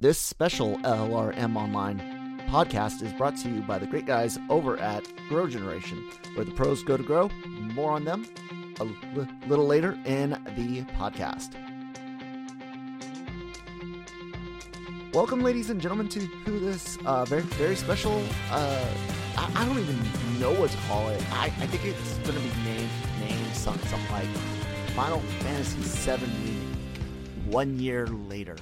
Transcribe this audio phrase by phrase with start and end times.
[0.00, 1.98] This special LRM Online
[2.48, 6.52] podcast is brought to you by the great guys over at Grow Generation, where the
[6.52, 7.28] pros go to grow.
[7.74, 8.24] More on them
[8.78, 8.84] a
[9.48, 11.56] little later in the podcast.
[15.12, 18.22] Welcome, ladies and gentlemen, to this uh, very very special.
[18.52, 18.84] Uh,
[19.36, 19.98] I, I don't even
[20.38, 21.20] know what to call it.
[21.32, 24.28] I, I think it's going to be named named something, something like
[24.94, 27.50] Final Fantasy VII.
[27.50, 28.54] One year later.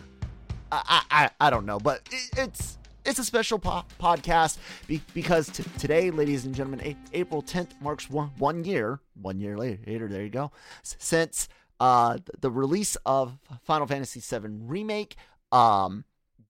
[0.73, 5.49] I, I, I don't know, but it, it's it's a special po- podcast be, because
[5.49, 9.79] t- today, ladies and gentlemen, a- April 10th marks one, one year, one year later,
[9.87, 10.51] later there you go,
[10.83, 15.17] since uh, the release of Final Fantasy VII Remake.
[15.53, 16.05] Um,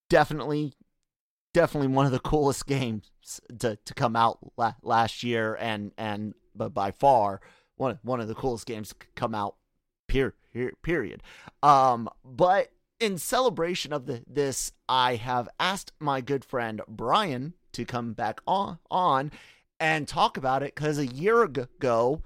[0.09, 0.73] definitely,
[1.53, 3.11] definitely one of the coolest games
[3.59, 7.41] to, to come out la- last year, and and but by far
[7.77, 9.57] one one of the coolest games to come out.
[10.09, 10.33] Per-
[10.83, 11.23] period.
[11.63, 17.85] Um, but in celebration of the, this, I have asked my good friend Brian to
[17.85, 19.33] come back on on
[19.79, 22.23] and talk about it because a year ago,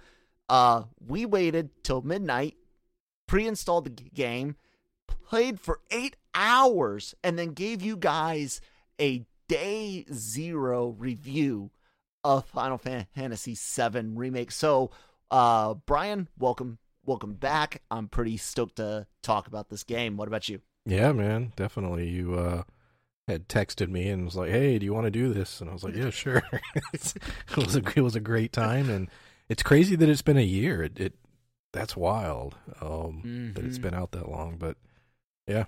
[0.49, 2.57] uh, we waited till midnight,
[3.27, 4.57] pre-installed the game,
[5.07, 8.61] played for eight hours, and then gave you guys
[9.01, 11.71] a day zero review
[12.23, 14.53] of Final Fantasy VII Remake.
[14.53, 14.91] So,
[15.31, 16.79] uh, Brian, welcome
[17.11, 17.83] welcome back.
[17.91, 20.17] I'm pretty stoked to talk about this game.
[20.17, 20.61] What about you?
[20.87, 22.09] Yeah, man, definitely.
[22.09, 22.63] You uh,
[23.27, 25.73] had texted me and was like, "Hey, do you want to do this?" And I
[25.73, 26.41] was like, "Yeah, sure."
[26.93, 27.17] it
[27.57, 29.09] was a it was a great time, and
[29.49, 30.85] it's crazy that it's been a year.
[30.85, 31.15] It, it
[31.73, 33.53] that's wild um, mm-hmm.
[33.55, 34.77] that it's been out that long, but
[35.49, 35.65] yeah.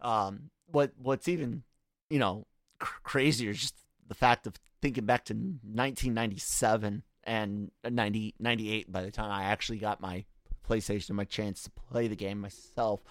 [0.00, 1.62] Um, what what's even
[2.08, 2.46] you know
[2.78, 3.74] cr- crazier is just
[4.08, 9.78] the fact of thinking back to 1997 and 90, 98 by the time I actually
[9.78, 10.24] got my
[10.68, 13.02] PlayStation and my chance to play the game myself.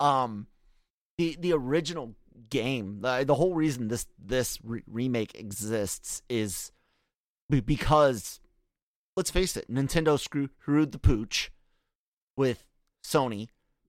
[0.00, 0.46] Um,
[1.16, 2.14] the the original
[2.50, 6.70] game, the, the whole reason this this re- remake exists is
[7.48, 8.40] because
[9.16, 11.50] let's face it, Nintendo screwed the pooch
[12.36, 12.64] with
[13.04, 13.48] Sony.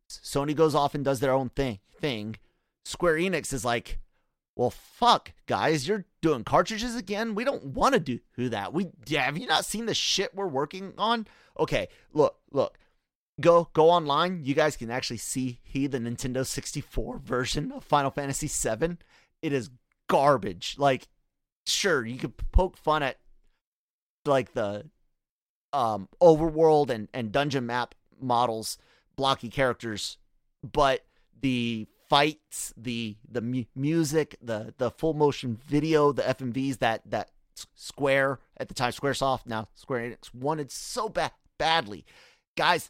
[0.09, 1.79] Sony goes off and does their own thing.
[1.99, 2.37] Thing.
[2.83, 3.99] Square Enix is like,
[4.59, 7.33] well, fuck, guys, you're doing cartridges again.
[7.33, 8.73] We don't want to do, that.
[8.73, 11.27] We have you not seen the shit we're working on?
[11.57, 12.77] Okay, look, look.
[13.39, 14.41] Go go online.
[14.43, 18.97] You guys can actually see he the Nintendo 64 version of Final Fantasy 7.
[19.41, 19.69] It is
[20.09, 20.75] garbage.
[20.77, 21.07] Like,
[21.65, 23.15] sure, you could poke fun at
[24.25, 24.89] like the
[25.71, 28.77] um overworld and and dungeon map models,
[29.15, 30.17] blocky characters,
[30.69, 31.05] but
[31.39, 37.29] the fights, the the mu- music, the the full motion video, the FMVs that that
[37.75, 42.05] Square at the time SquareSoft now Square Enix wanted so bad badly.
[42.55, 42.89] Guys,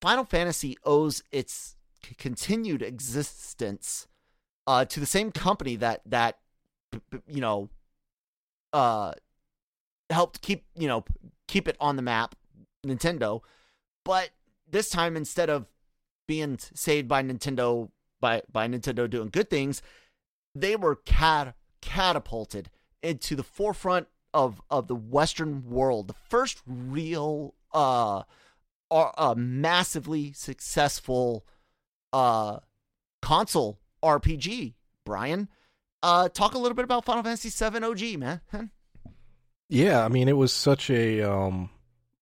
[0.00, 4.06] Final Fantasy owes its c- continued existence
[4.66, 6.38] uh, to the same company that that
[7.26, 7.68] you know
[8.72, 9.12] uh
[10.10, 11.04] helped keep you know
[11.48, 12.34] keep it on the map,
[12.86, 13.40] Nintendo,
[14.04, 14.30] but
[14.68, 15.66] this time instead of
[16.26, 17.90] being saved by Nintendo
[18.26, 19.82] by by Nintendo doing good things,
[20.54, 22.70] they were cat catapulted
[23.00, 26.08] into the forefront of of the Western world.
[26.08, 28.22] The first real uh,
[28.90, 31.46] uh, massively successful
[32.12, 32.58] uh
[33.22, 34.74] console RPG.
[35.04, 35.48] Brian,
[36.02, 38.40] uh, talk a little bit about Final Fantasy VII OG, man.
[39.68, 41.70] Yeah, I mean, it was such a um,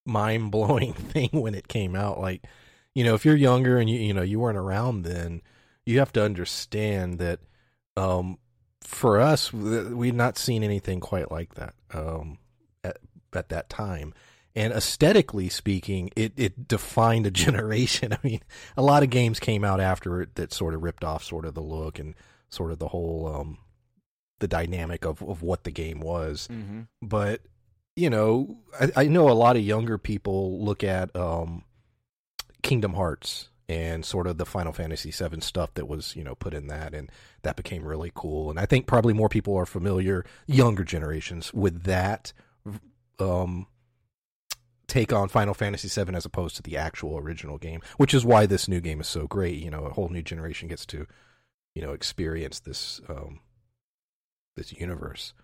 [0.06, 2.18] mind blowing thing when it came out.
[2.18, 2.42] Like,
[2.94, 5.42] you know, if you're younger and you you know you weren't around then,
[5.86, 7.40] you have to understand that
[7.96, 8.38] um,
[8.82, 12.38] for us, we'd not seen anything quite like that um,
[12.82, 12.98] at,
[13.32, 14.14] at that time.
[14.56, 18.12] And aesthetically speaking, it, it defined a generation.
[18.12, 18.40] I mean,
[18.76, 21.54] a lot of games came out after it that sort of ripped off sort of
[21.54, 22.14] the look and
[22.50, 23.58] sort of the whole um,
[24.38, 26.48] the dynamic of, of what the game was.
[26.50, 26.82] Mm-hmm.
[27.02, 27.40] But
[27.96, 31.62] you know, I, I, know a lot of younger people look at um,
[32.62, 36.54] Kingdom Hearts and sort of the Final Fantasy VII stuff that was, you know, put
[36.54, 37.10] in that, and
[37.42, 38.50] that became really cool.
[38.50, 42.32] And I think probably more people are familiar, younger generations, with that
[43.18, 43.66] um,
[44.86, 48.46] take on Final Fantasy VII as opposed to the actual original game, which is why
[48.46, 49.62] this new game is so great.
[49.62, 51.06] You know, a whole new generation gets to
[51.74, 53.40] you know, experience this um,
[54.56, 55.34] this universe.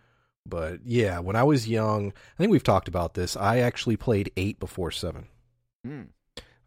[0.46, 3.36] But yeah, when I was young, I think we've talked about this.
[3.36, 5.26] I actually played eight before seven.
[5.84, 6.02] Hmm.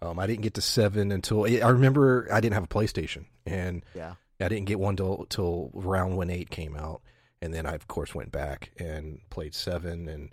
[0.04, 3.84] Um, I didn't get to seven until I remember I didn't have a PlayStation, and
[3.96, 4.16] Yeah.
[4.42, 7.02] I didn't get one till till around when eight came out,
[7.42, 10.30] and then I of course went back and played seven, and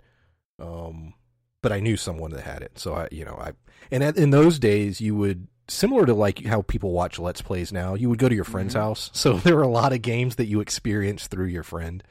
[0.59, 1.13] um,
[1.61, 3.51] but I knew someone that had it, so I you know I
[3.91, 7.71] and at, in those days you would similar to like how people watch Let's Plays
[7.71, 8.79] now, you would go to your friend's Mhm.
[8.79, 12.03] house, so there were a lot of games that you experienced through your friend,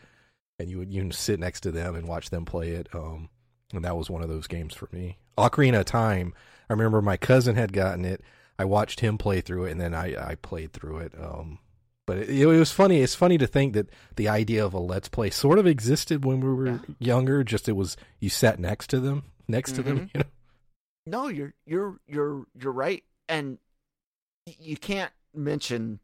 [0.59, 3.29] and you would you sit next to them and watch them play it, um,
[3.75, 5.19] and that was one of those games for me.
[5.37, 6.33] Ocarina of Time,
[6.71, 8.23] I remember my cousin had gotten it.
[8.59, 11.13] I watched him play through it, and then I, I played through it.
[11.21, 11.59] Um,
[12.07, 13.01] but it, it was funny.
[13.01, 16.41] It's funny to think that the idea of a let's play sort of existed when
[16.41, 16.79] we were Yeah.
[16.99, 17.43] younger.
[17.45, 19.99] Just it was you sat next to them, next to them.
[19.99, 20.11] Mhm.
[20.15, 20.27] You know?
[21.07, 23.59] No, you're you're you're you're right, and
[24.47, 25.99] you can't mention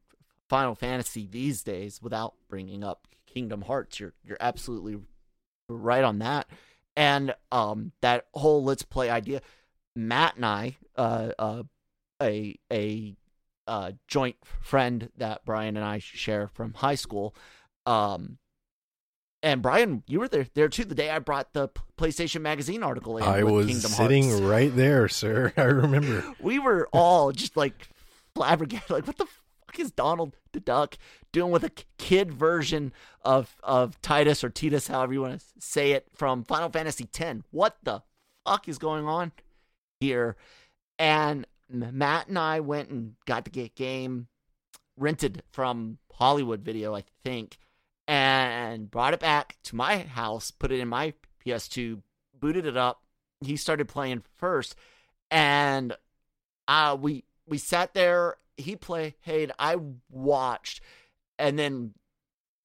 [0.49, 4.01] Final Fantasy these days without bringing up Kingdom Hearts.
[4.01, 4.99] You're you're absolutely
[5.69, 6.49] right on that,
[6.97, 9.43] and um that whole let's play idea.
[9.97, 11.63] Matt and I, uh, uh
[12.23, 13.17] a a
[13.67, 17.35] uh joint friend that Brian and I share from high school,
[17.85, 18.39] um.
[19.43, 23.19] And Brian, you were there there too the day I brought the PlayStation Magazine article
[23.19, 23.23] in.
[23.23, 25.53] I was Kingdom sitting Hearts right there, sir.
[25.57, 26.25] I remember.
[26.41, 27.89] we were all just like
[28.35, 28.91] flabbergasted.
[28.91, 30.97] Like, what the fuck is Donald the Duck
[31.33, 32.93] doing with a kid version
[33.23, 37.41] of of Titus or Titus, however you want to say it, from Final Fantasy X?
[37.51, 38.03] What the
[38.45, 39.33] fuck is going on
[40.07, 40.37] here?
[40.99, 44.29] And Matt and I went and got the game
[44.97, 47.59] rented from Hollywood Video, I think,
[48.09, 51.13] and brought it back to my house, put it in my
[51.45, 52.01] PS2,
[52.39, 53.03] booted it up.
[53.41, 54.75] He started playing first,
[55.31, 55.95] and
[56.69, 59.15] uh we we sat there he played
[59.59, 59.77] i
[60.11, 60.81] watched
[61.39, 61.93] and then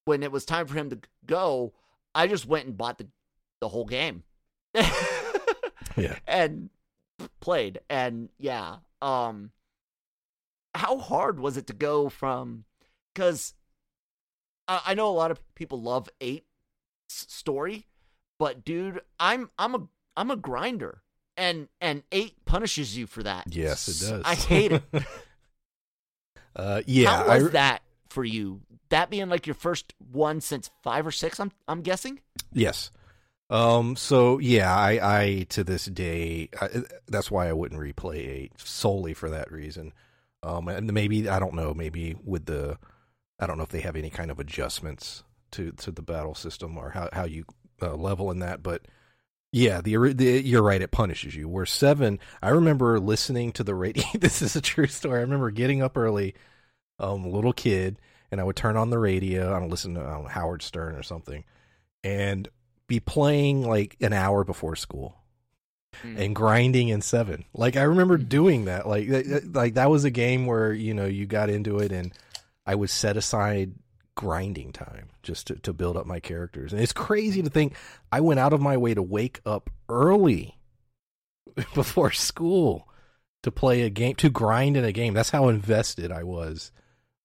[0.06, 1.72] when it was time for him to go
[2.14, 3.06] i just went and bought the
[3.60, 4.22] the whole game
[4.74, 6.18] Yeah.
[6.26, 6.70] and
[7.40, 9.50] played and yeah um
[10.74, 12.64] how hard was it to go from
[13.14, 13.54] because
[14.68, 16.44] I, I know a lot of people love eight
[17.08, 17.86] story
[18.38, 21.02] but dude i'm i'm a i'm a grinder
[21.36, 24.22] and and eight punishes you for that Yes, it does.
[24.24, 24.82] i hate it
[26.56, 30.70] uh, yeah, how was I, that for you that being like your first one since
[30.82, 32.20] five or six i'm i'm guessing
[32.54, 32.90] Yes.
[33.52, 33.96] Um.
[33.96, 36.70] So yeah, I, I to this day, I,
[37.06, 39.92] that's why I wouldn't replay eight solely for that reason.
[40.42, 40.68] Um.
[40.68, 41.74] And maybe I don't know.
[41.74, 42.78] Maybe with the,
[43.38, 45.22] I don't know if they have any kind of adjustments
[45.52, 47.44] to to the battle system or how how you
[47.82, 48.82] uh, level in that, but.
[49.54, 50.80] Yeah, the, the you're right.
[50.80, 51.46] It punishes you.
[51.46, 54.02] Where seven, I remember listening to the radio.
[54.18, 55.18] this is a true story.
[55.18, 56.34] I remember getting up early,
[56.98, 57.98] um, little kid,
[58.30, 59.54] and I would turn on the radio.
[59.54, 61.44] I don't listen to know, Howard Stern or something,
[62.02, 62.48] and
[62.92, 65.16] be playing like an hour before school
[66.04, 67.44] and grinding in seven.
[67.54, 68.86] Like I remember doing that.
[68.86, 71.90] Like that- that- like that was a game where you know you got into it,
[71.90, 72.12] and
[72.66, 73.72] I would set aside
[74.14, 76.72] grinding time just to, to build up my characters.
[76.74, 77.74] And it's crazy to think
[78.10, 80.58] I went out of my way to wake up early
[81.74, 82.86] before school
[83.42, 85.14] to play a game to grind in a game.
[85.14, 86.72] That's how invested I was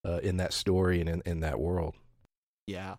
[0.05, 1.93] uh, in that story and in, in that world.
[2.67, 2.95] Yeah.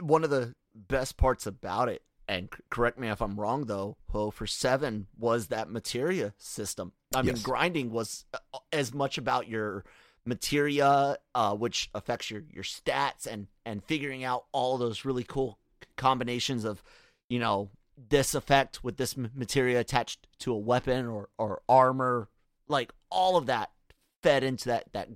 [0.00, 4.30] One of the best parts about it, and correct me if I'm wrong though, Ho,
[4.30, 6.92] for seven was that materia system.
[7.14, 9.84] I mean, grinding was uh, as much about your
[10.24, 15.58] materia, uh, which affects your, your stats and, and figuring out all those really cool
[15.96, 16.82] combinations of,
[17.28, 17.70] you know,
[18.10, 22.28] this effect with this materia attached to a weapon or, or armor.
[22.68, 23.70] Like all of that
[24.22, 25.08] fed into that, that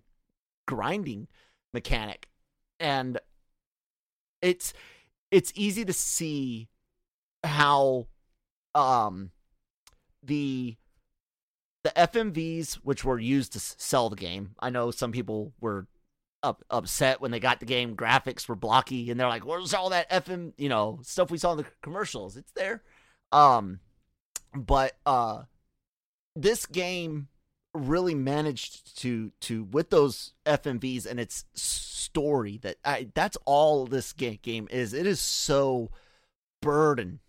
[0.66, 1.26] grinding
[1.74, 2.28] mechanic.
[2.78, 3.18] And
[4.40, 4.72] it's
[5.30, 6.68] it's easy to see
[7.44, 8.06] how
[8.74, 9.30] um
[10.22, 10.76] the
[11.82, 14.54] the FMVs which were used to sell the game.
[14.60, 15.86] I know some people were
[16.42, 19.90] up, upset when they got the game graphics were blocky and they're like, "Where's all
[19.90, 22.82] that FM, you know, stuff we saw in the commercials?" It's there.
[23.32, 23.80] Um
[24.54, 25.44] but uh
[26.36, 27.28] this game
[27.72, 34.12] really managed to to with those FMVs and its story that I that's all this
[34.12, 34.92] ga- game is.
[34.92, 35.90] It is so
[36.60, 37.20] burdened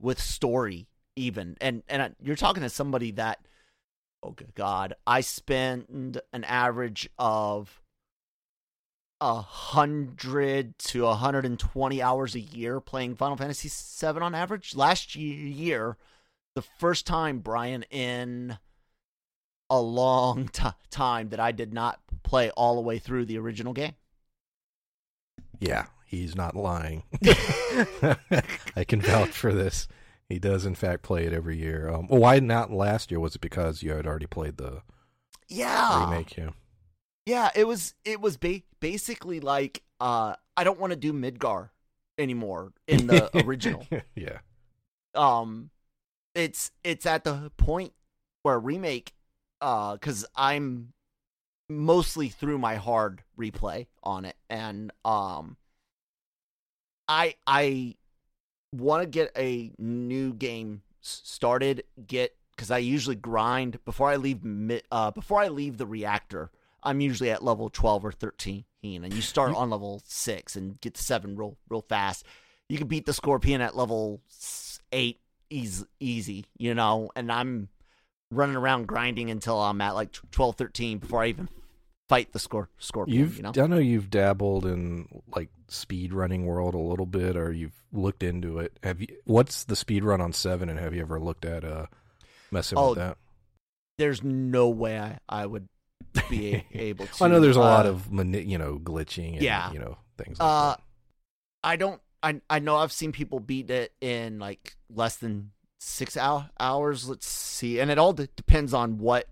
[0.00, 3.40] with story even and and you're talking to somebody that
[4.22, 7.80] oh good god I spend an average of
[9.20, 14.34] a hundred to a hundred and twenty hours a year playing Final Fantasy VII on
[14.34, 14.76] average.
[14.76, 15.96] Last year,
[16.54, 18.58] the first time Brian in
[19.68, 23.72] a long t- time that I did not play all the way through the original
[23.72, 23.94] game.
[25.58, 27.02] Yeah, he's not lying.
[28.74, 29.86] I can vouch for this.
[30.28, 31.88] He does, in fact, play it every year.
[31.88, 33.20] Um, well, why not last year?
[33.20, 34.82] Was it because you had already played the
[35.48, 36.04] Yeah.
[36.10, 36.36] remake?
[36.36, 36.50] Yeah.
[37.26, 41.68] Yeah, it was it was ba- basically like uh I don't want to do Midgar
[42.16, 43.86] anymore in the original.
[44.14, 44.38] yeah.
[45.14, 45.70] Um
[46.34, 47.92] it's it's at the point
[48.42, 49.12] where remake
[49.60, 50.94] uh cuz I'm
[51.68, 55.58] mostly through my hard replay on it and um
[57.08, 57.96] I I
[58.72, 64.40] want to get a new game started get cuz I usually grind before I leave
[64.90, 66.50] uh before I leave the reactor
[66.82, 70.94] I'm usually at level 12 or 13 and you start on level 6 and get
[70.94, 72.24] to 7 real real fast.
[72.68, 74.20] You can beat the scorpion at level
[74.92, 75.18] 8
[75.50, 77.68] easy, easy you know and I'm
[78.30, 81.48] running around grinding until I'm at like 12 13 before I even
[82.08, 86.46] fight the scor- scorpion You've you know I know you've dabbled in like speed running
[86.46, 88.78] world a little bit, or you've looked into it.
[88.82, 89.08] Have you?
[89.24, 91.86] What's the speed run on seven, and have you ever looked at uh
[92.50, 93.18] messing Oh, with that?
[93.98, 95.68] there's no way I, I would
[96.30, 99.42] be able to I know there's a lot uh, of mani- you know glitching, and,
[99.42, 99.72] Yeah.
[99.72, 100.38] you know things.
[100.38, 100.80] Like Uh, that.
[101.64, 102.00] I don't.
[102.22, 105.50] I I know I've seen people beat it in like less than
[105.80, 107.08] six hour, hours.
[107.08, 109.26] Let's see, and it all de- depends on what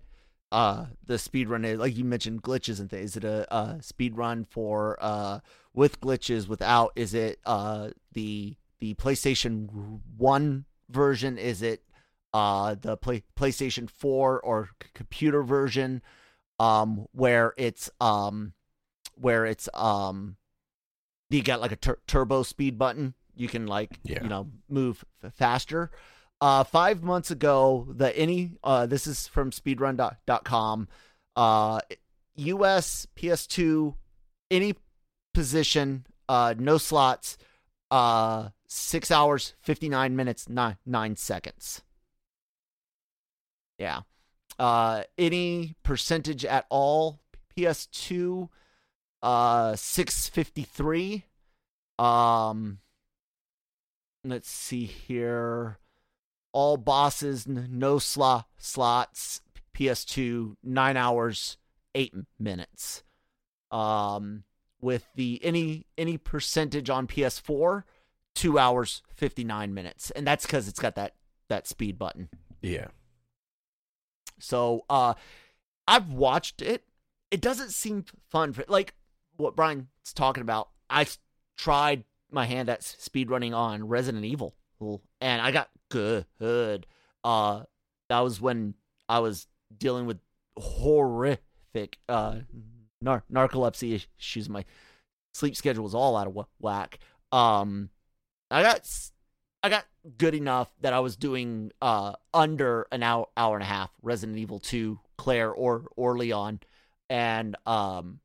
[0.51, 1.77] uh the speed run is.
[1.79, 3.11] Like you mentioned, glitches and things.
[3.11, 5.39] Is it a, a speed run for uh
[5.73, 6.91] with glitches, without?
[6.95, 11.37] Is it uh the the PlayStation One version?
[11.37, 11.83] Is it
[12.33, 16.01] uh the play, PlayStation Four or c- computer version?
[16.59, 18.53] Um, where it's um
[19.15, 20.37] where it's um
[21.29, 23.13] you got like a tur- turbo speed button.
[23.35, 24.23] You can like Yeah.
[24.23, 25.91] you know move f- faster.
[26.39, 30.87] Uh, five months ago, the any uh, this is from speedrun.com.
[31.35, 31.79] Uh,
[32.35, 33.07] U.S.
[33.15, 33.95] PS2
[34.51, 34.75] any
[35.33, 37.37] position, uh, no slots,
[37.91, 41.83] uh, six hours fifty nine minutes nine nine seconds.
[43.77, 44.01] Yeah.
[44.59, 47.19] Uh, any percentage at all,
[47.55, 48.49] PS2,
[49.21, 51.25] uh, six fifty three.
[51.99, 52.79] Um,
[54.23, 55.77] let's see here.
[56.57, 59.41] All bosses, no slot slots.
[59.75, 61.57] PS2, nine hours,
[61.93, 63.03] eight minutes.
[63.69, 64.43] Um,
[64.81, 67.83] with the any any percentage on PS4,
[68.33, 71.13] two hours, fifty nine minutes, and that's because it's got that
[71.47, 72.27] that speed button.
[72.63, 72.87] yeah,
[74.39, 75.13] So, uh,
[75.87, 76.85] I've watched it.
[77.29, 78.95] It doesn't seem fun for like
[79.35, 79.85] what Brian's
[80.15, 80.69] talking about.
[80.89, 81.05] I
[81.55, 84.55] tried my hand at speed running on Resident Evil,
[85.21, 86.85] and I got good.
[87.23, 87.63] Uh,
[88.09, 88.73] that was when
[89.09, 90.19] I was dealing with
[90.57, 92.37] horrific uh
[93.01, 94.49] nar- narcolepsy issues.
[94.49, 94.65] My
[95.33, 96.99] sleep schedule was all out of wh- whack.
[97.31, 97.89] Um,
[98.49, 99.11] I got s-
[99.63, 99.85] I got
[100.17, 104.37] good enough that I was doing uh under an hour hour and a half Resident
[104.37, 106.61] Evil 2 Claire or or Leon
[107.09, 108.19] and um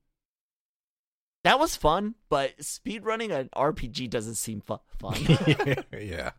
[1.45, 5.17] that was fun but speedrunning an RPG doesn't seem fu- fun.
[5.93, 6.31] yeah.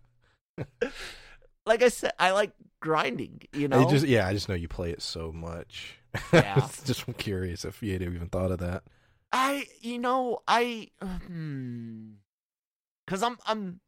[1.65, 3.89] like I said I like grinding, you know.
[3.89, 5.95] just yeah, I just know you play it so much.
[6.31, 6.67] Yeah.
[6.85, 8.83] just curious if you had even thought of that.
[9.31, 12.11] I you know I hmm,
[13.07, 13.79] cuz I'm I'm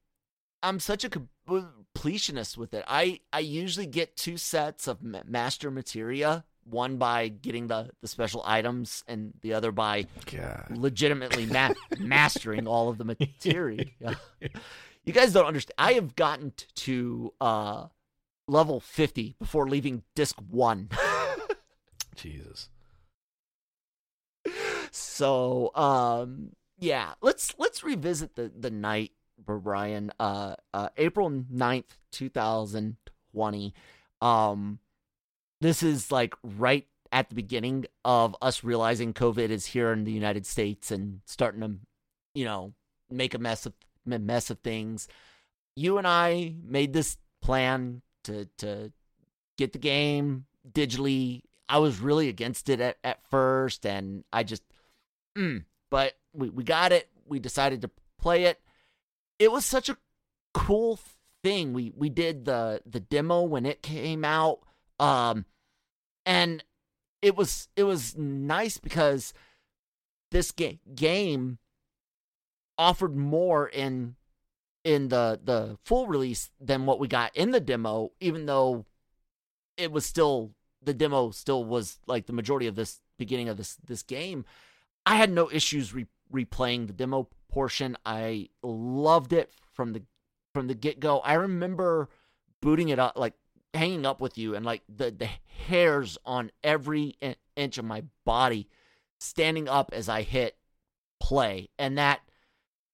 [0.63, 2.83] I'm such a completionist with it.
[2.87, 8.41] I I usually get two sets of master materia, one by getting the the special
[8.45, 10.65] items and the other by God.
[10.71, 13.85] legitimately ma- mastering all of the materia.
[15.05, 15.75] You guys don't understand.
[15.77, 17.87] I have gotten to uh
[18.47, 20.89] level 50 before leaving disc 1.
[22.15, 22.69] Jesus.
[24.91, 33.73] so um yeah let's let's revisit the the night brian uh uh april 9th 2020
[34.21, 34.79] um
[35.61, 40.11] this is like right at the beginning of us realizing covid is here in the
[40.11, 41.71] united states and starting to
[42.33, 42.73] you know
[43.09, 43.73] make a mess of
[44.05, 45.07] mess of things.
[45.75, 48.91] You and i made this plan to to
[49.57, 51.41] get the game digitally.
[51.67, 54.63] I was really against it at, at first and i just
[55.37, 57.09] mm, but we, we got it.
[57.25, 58.59] We decided to play it.
[59.39, 59.97] It was such a
[60.53, 60.99] cool
[61.43, 61.73] thing.
[61.73, 64.59] We we did the the demo when it came out
[64.99, 65.45] um
[66.25, 66.63] and
[67.21, 69.33] it was it was nice because
[70.31, 71.57] this ga- game
[72.77, 74.15] offered more in
[74.83, 78.85] in the the full release than what we got in the demo even though
[79.77, 80.51] it was still
[80.81, 84.45] the demo still was like the majority of this beginning of this this game
[85.05, 87.97] i had no issues re- replaying the demo portion.
[88.05, 90.03] I loved it from the
[90.53, 91.19] from the get go.
[91.19, 92.09] I remember
[92.61, 93.33] booting it up, like
[93.73, 95.29] hanging up with you, and like the the
[95.67, 97.15] hairs on every
[97.55, 98.67] inch of my body
[99.19, 100.57] standing up as I hit
[101.19, 102.19] play, and that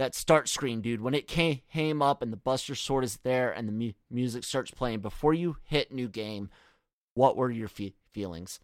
[0.01, 0.99] that start screen, dude.
[0.99, 4.43] When it came came up and the Buster Sword is there and the mu- music
[4.43, 6.49] starts playing before you hit new game,
[7.13, 8.59] what were your fe- feelings?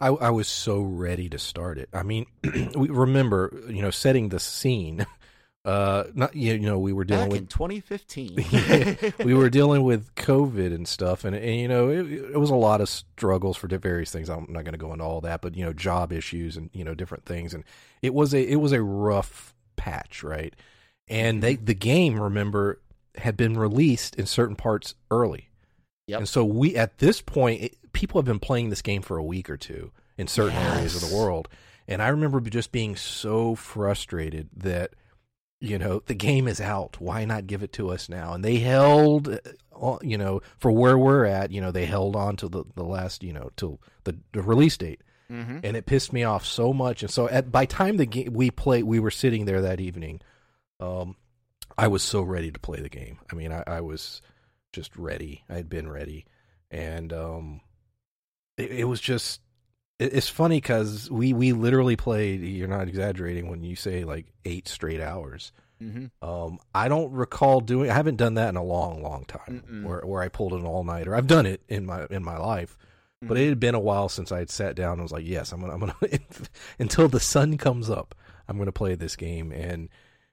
[0.00, 1.88] I, I was so ready to start it.
[1.92, 2.26] I mean,
[2.74, 5.06] we remember, you know, setting the scene.
[5.66, 9.14] Uh, not you know, we were dealing Back with in 2015.
[9.24, 12.54] we were dealing with COVID and stuff, and, and you know, it, it, was a
[12.54, 14.28] lot of struggles for various things.
[14.28, 16.84] I'm not going to go into all that, but you know, job issues and you
[16.84, 17.64] know, different things, and
[18.02, 19.53] it was a it was a rough
[19.84, 20.54] patch, right?
[21.08, 22.80] And they the game, remember,
[23.16, 25.50] had been released in certain parts early.
[26.06, 26.18] Yep.
[26.20, 29.22] And so we at this point, it, people have been playing this game for a
[29.24, 30.76] week or two in certain Yes.
[30.76, 31.48] areas of the world,
[31.86, 34.94] and I remember just being so frustrated that
[35.60, 38.56] you know the game is out why not give it to us now and they
[38.58, 42.64] held uh, you know for where we're at you know they held on to the,
[42.74, 45.00] the last you know till the, the release date
[45.34, 45.58] mm-hmm.
[45.62, 48.50] and it pissed me off so much and so at by time the game we
[48.50, 50.20] played we were sitting there that evening
[50.80, 51.16] um
[51.76, 54.22] i was so ready to play the game i mean i, I was
[54.72, 56.26] just ready i had been ready
[56.70, 57.60] and um
[58.56, 59.40] it, it was just
[59.98, 64.26] it, it's funny because we we literally played you're not exaggerating when you say like
[64.44, 66.26] eight straight hours Mm-hmm.
[66.26, 67.90] um, I don't recall doing.
[67.90, 69.64] I haven't done that in a long, long time.
[69.66, 69.84] Mm-mm.
[69.84, 71.14] Where where I pulled an all nighter.
[71.14, 72.76] I've done it in my in my life,
[73.26, 75.52] but it had been a while since I had sat down and was like, yes,
[75.52, 75.94] I'm gonna I'm gonna
[76.78, 78.14] until the sun comes up.
[78.48, 79.88] I'm gonna play this game, and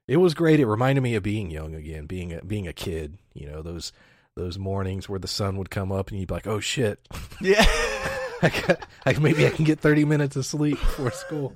[0.07, 0.59] it was great.
[0.59, 3.17] It reminded me of being young again, being a, being a kid.
[3.33, 3.91] You know those
[4.35, 7.05] those mornings where the sun would come up and you'd be like, oh shit,
[7.41, 7.65] Yeah.
[8.43, 11.53] I got, I, maybe I can get 30 minutes of sleep before school.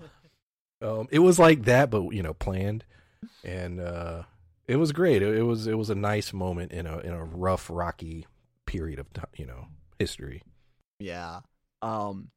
[0.82, 2.84] Um, it was like that, but you know, planned,
[3.44, 4.24] and uh,
[4.68, 5.24] it was great.
[5.24, 8.28] It, it was it was a nice moment in a in a rough, rocky
[8.68, 9.68] period of ti- you know
[9.98, 10.44] history.
[11.06, 11.42] Yeah.
[11.84, 12.32] Um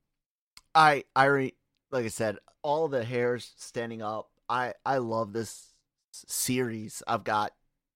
[0.74, 1.54] I I re,
[1.90, 4.28] like I said, all the hairs standing up.
[4.48, 5.72] I I love this
[6.12, 7.02] series.
[7.08, 7.52] I've got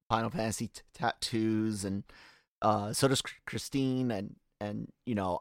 [0.08, 2.04] Final Fantasy t- tattoos and
[2.62, 5.40] uh so does Christine and and you know,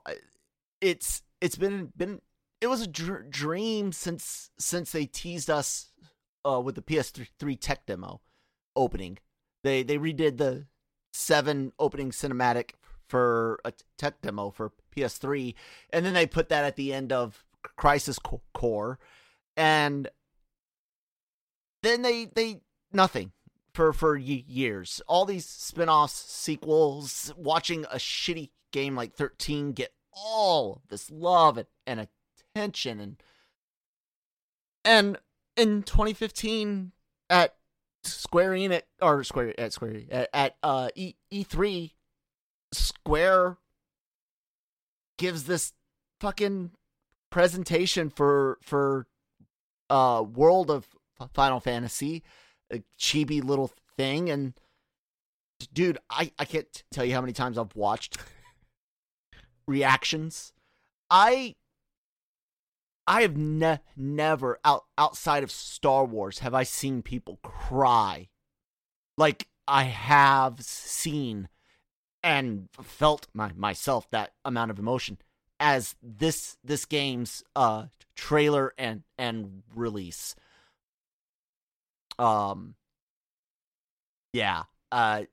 [0.82, 2.20] it's it's been been
[2.60, 5.92] it was a dr- dream since since they teased us
[6.46, 8.20] uh with the PS3 tech demo
[8.76, 9.18] opening.
[9.64, 10.66] They they redid the
[11.14, 12.72] 7 opening cinematic
[13.12, 15.54] for a tech demo for PS3,
[15.92, 17.44] and then they put that at the end of
[17.76, 18.18] Crisis
[18.54, 18.98] Core,
[19.58, 20.10] and
[21.84, 22.62] then they they
[22.94, 23.34] nothing
[23.74, 25.02] for for years.
[25.08, 31.68] All these spin-offs, sequels, watching a shitty game like 13 get all this love and,
[31.86, 32.08] and
[32.56, 33.24] attention and
[34.86, 35.18] and
[35.58, 36.94] in 2015
[37.30, 37.56] at
[38.04, 41.92] Square Enix or Square at Square at, at uh E E3
[42.72, 43.58] Square
[45.18, 45.74] gives this
[46.20, 46.72] fucking
[47.30, 49.08] presentation for for
[49.90, 50.88] uh World of
[51.34, 52.24] Final Fantasy,
[52.72, 54.54] a chibi little thing and
[55.74, 58.18] dude, I I can't tell you how many times I've watched
[59.68, 60.54] reactions.
[61.10, 61.56] I
[63.08, 68.30] I have ne- never out outside of Star Wars have I seen people cry
[69.18, 71.50] like I have seen
[72.24, 75.18] and felt my myself that amount of emotion
[75.60, 80.36] as this this game's uh trailer and and release.
[82.20, 82.76] Um
[84.34, 84.64] yeah.
[84.92, 85.24] Uh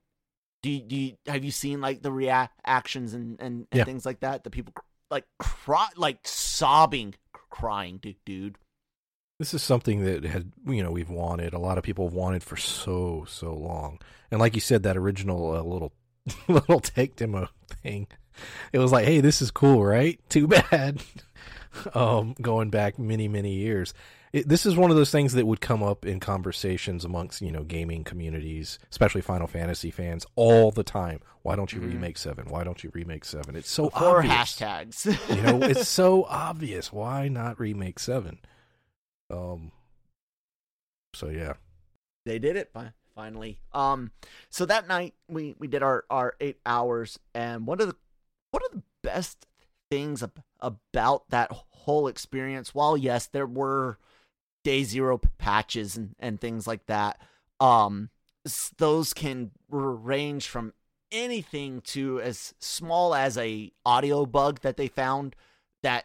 [0.62, 3.84] do you, do you, have you seen like the reactions and and, and Yeah.
[3.84, 4.44] things like that?
[4.44, 4.74] The people
[5.10, 7.14] like cry like sobbing
[7.50, 8.58] crying dude, dude.
[9.38, 11.54] This is something that had you know we've wanted.
[11.54, 14.00] A lot of people have wanted for so so long.
[14.30, 15.92] And like you said, that original uh, little
[16.48, 17.48] little take demo
[17.82, 18.06] thing,
[18.72, 20.18] it was like, hey, this is cool, right?
[20.28, 21.02] Too bad.
[21.94, 23.94] um, going back many many years,
[24.32, 27.52] it, this is one of those things that would come up in conversations amongst you
[27.52, 31.20] know gaming communities, especially Final Fantasy fans, all the time.
[31.42, 31.92] Why don't you Mhm.
[31.94, 32.46] remake seven?
[32.48, 33.54] Why don't you remake seven?
[33.56, 34.34] It's so Or obvious.
[34.34, 35.36] hashtags.
[35.36, 36.92] you know, it's so obvious.
[36.92, 38.38] Why not remake seven?
[39.30, 39.72] Um.
[41.14, 41.54] So yeah,
[42.26, 43.58] they did it fi- finally.
[43.72, 44.12] Um,
[44.48, 47.96] so that night we we did our our eight hours, and one of the
[48.52, 49.46] one of the best
[49.90, 53.98] things ab- about that whole experience, while yes, there were
[54.62, 57.20] day zero patches and and things like that,
[57.58, 58.10] um,
[58.78, 60.72] those can range from
[61.10, 65.34] anything to as small as a audio bug that they found
[65.82, 66.04] that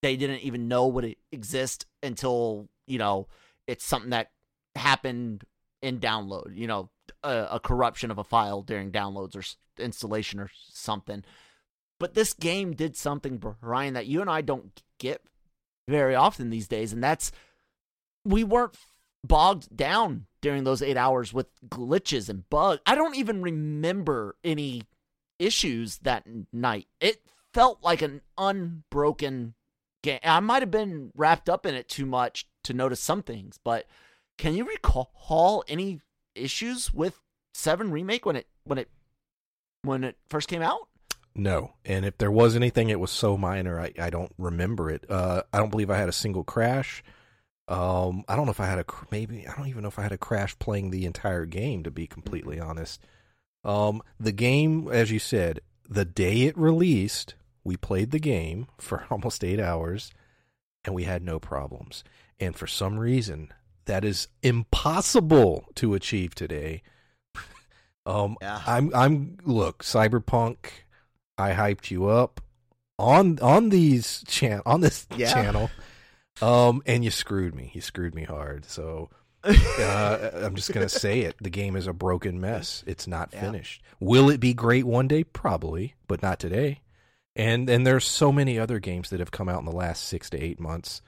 [0.00, 3.26] they didn't even know would exist until you know
[3.66, 4.30] it's something that
[4.76, 5.44] happened
[5.84, 6.56] in download.
[6.56, 6.90] You know,
[7.22, 11.22] a, a corruption of a file during downloads or installation or something.
[12.00, 15.22] But this game did something, Brian, that you and I don't get
[15.86, 17.30] very often these days, and that's
[18.24, 18.76] we weren't
[19.22, 22.80] bogged down during those eight hours with glitches and bugs.
[22.86, 24.82] I don't even remember any
[25.38, 26.88] issues that night.
[27.00, 29.54] It felt like an unbroken
[30.02, 30.20] game.
[30.22, 33.86] I might have been wrapped up in it too much to notice some things, but
[34.38, 36.00] can you recall any
[36.34, 37.20] issues with
[37.52, 38.88] Seven Remake when it when it
[39.82, 40.88] when it first came out?
[41.36, 43.80] No, and if there was anything, it was so minor.
[43.80, 45.04] I, I don't remember it.
[45.10, 47.02] Uh, I don't believe I had a single crash.
[47.66, 49.46] Um, I don't know if I had a maybe.
[49.48, 51.82] I don't even know if I had a crash playing the entire game.
[51.82, 53.00] To be completely honest,
[53.64, 59.04] um, the game, as you said, the day it released, we played the game for
[59.10, 60.12] almost eight hours,
[60.84, 62.04] and we had no problems.
[62.38, 63.52] And for some reason,
[63.86, 66.82] that is impossible to achieve today.
[68.06, 68.60] um, Yeah.
[68.66, 70.56] I'm I'm look Cyberpunk.
[71.36, 72.40] I hyped you up
[72.98, 75.32] on on these chan on this Yeah.
[75.32, 75.70] channel,
[76.40, 77.70] um, and you screwed me.
[77.74, 78.64] You screwed me hard.
[78.66, 79.10] So
[79.44, 81.36] uh, I'm just gonna say it.
[81.40, 82.82] The game is a broken mess.
[82.86, 83.40] It's not Yeah.
[83.42, 83.82] finished.
[84.00, 85.24] Will it be great one day?
[85.24, 86.80] Probably, but not today.
[87.36, 90.30] And and there's so many other games that have come out in the last six
[90.30, 91.02] to eight months.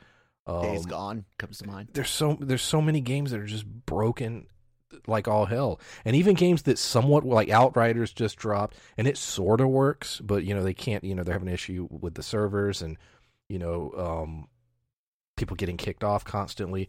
[0.46, 1.88] Um, Days Gone comes to mind.
[1.92, 4.46] there's so there's so many games that are just broken
[5.06, 5.80] like all hell.
[6.04, 10.44] And even games that somewhat like outriders just dropped and it sort of works but
[10.44, 12.96] you know they can't you know they're having an issue with the servers and
[13.48, 14.48] you know um
[15.37, 16.88] people getting kicked off constantly.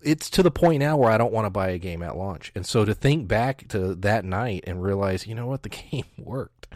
[0.00, 2.50] It's to the point now where i don't want to buy a game at launch.
[2.54, 6.06] And so to think back to that night and realize you know what the game
[6.16, 6.68] worked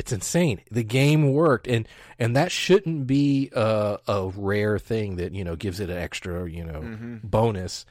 [0.00, 1.86] it's insane the game worked and
[2.18, 6.48] and that shouldn't be a, a rare thing that you know gives it an extra
[6.50, 7.16] you know Mm-hmm.
[7.22, 7.84] bonus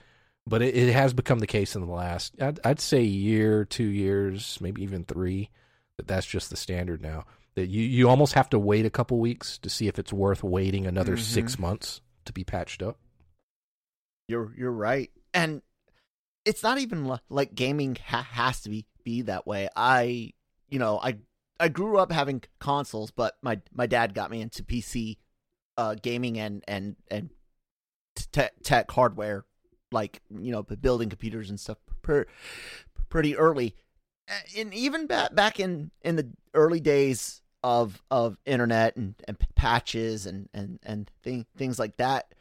[0.47, 3.83] but it, it has become the case in the last I'd, I'd say year two
[3.85, 5.49] years maybe even three
[5.97, 9.19] that that's just the standard now that you, you almost have to wait a couple
[9.19, 11.19] weeks to see if it's worth waiting another Mhm.
[11.19, 12.97] six months to be patched up
[14.27, 15.61] You're you're right, and
[16.45, 19.69] it's not even like gaming ha- has to be be that way.
[19.75, 20.33] I
[20.69, 21.17] you know I
[21.59, 25.17] I grew up having consoles, but my my dad got me into PC
[25.77, 27.29] uh, gaming and and and
[28.31, 29.45] tech, tech hardware,
[29.91, 32.25] like you know building computers and stuff per,
[33.09, 33.75] pretty early.
[34.57, 40.25] And even back back in in the early days of of internet and, and patches
[40.25, 42.33] and and and thing, things like that,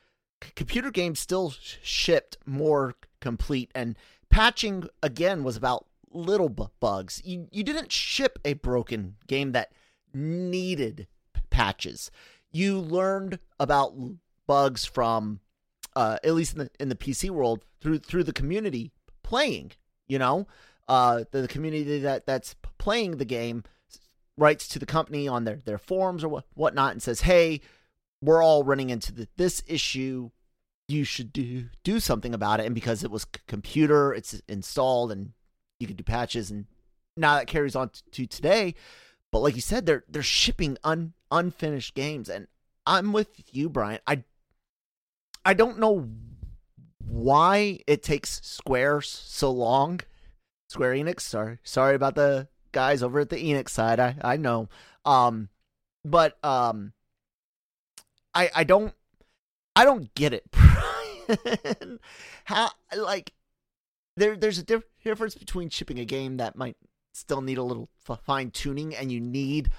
[0.55, 3.97] computer games still shipped more complete and
[4.31, 7.21] patching again was about little bu- bugs.
[7.25, 9.73] You you didn't ship a broken game that
[10.15, 12.11] needed p- patches.
[12.51, 14.17] You learned about l-
[14.47, 15.41] bugs from
[15.97, 18.93] uh, at least in the in the PC world through through the community
[19.23, 19.73] playing.
[20.07, 20.47] You know,
[20.89, 23.65] uh, the, the community that that's playing the game
[24.37, 27.61] writes to the company on their their forums or what whatnot and says, "Hey,
[28.23, 30.31] we're all running into the, this issue.
[30.87, 35.13] You should do do something about it." And because it was c- computer, it's installed
[35.13, 35.33] and
[35.81, 36.67] you could do patches, and
[37.17, 38.75] now that carries on to today.
[39.31, 42.47] But like you said, they're they're shipping un unfinished games, and
[42.87, 44.01] I'm with you, Brian.
[44.07, 44.25] I
[45.45, 46.09] I don't know
[47.05, 50.01] why it takes Square so long.
[50.69, 54.01] Square Enix, sorry, sorry about the guys over at the Enix side.
[54.01, 54.69] I I know,
[55.05, 55.49] um,
[56.05, 56.93] but um,
[58.35, 58.95] I I don't
[59.77, 62.01] I don't get it, Brian.
[62.45, 63.33] How like
[64.19, 66.77] there there's a diff- difference between shipping a game that might
[67.13, 69.71] still need a little f- fine tuning, and you need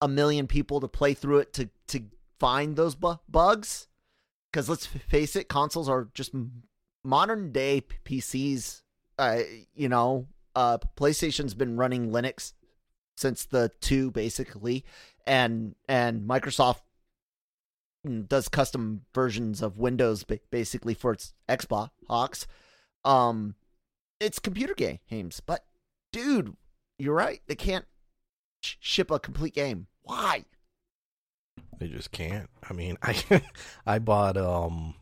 [0.00, 2.02] a million people to play through it to to
[2.38, 3.88] find those bu- bugs.
[4.52, 6.32] Because let's face it, consoles are just
[7.04, 8.82] modern day PCs.
[9.18, 9.40] Uh,
[9.74, 12.54] you know, uh, PlayStation's been running Linux
[13.16, 14.84] since the two basically,
[15.26, 16.80] and and Microsoft
[18.26, 22.46] does custom versions of Windows basically for its Xbox.
[23.04, 23.54] Um,
[24.20, 25.64] it's computer ga- games, but
[26.12, 26.56] dude,
[26.98, 27.40] you're right.
[27.46, 27.86] They can't
[28.62, 29.86] sh- ship a complete game.
[30.02, 30.44] Why?
[31.78, 32.50] They just can't.
[32.68, 33.42] I mean, I
[33.86, 34.94] I bought um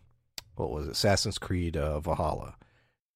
[0.55, 0.93] what was it?
[0.93, 2.57] Assassin's Creed uh, Valhalla.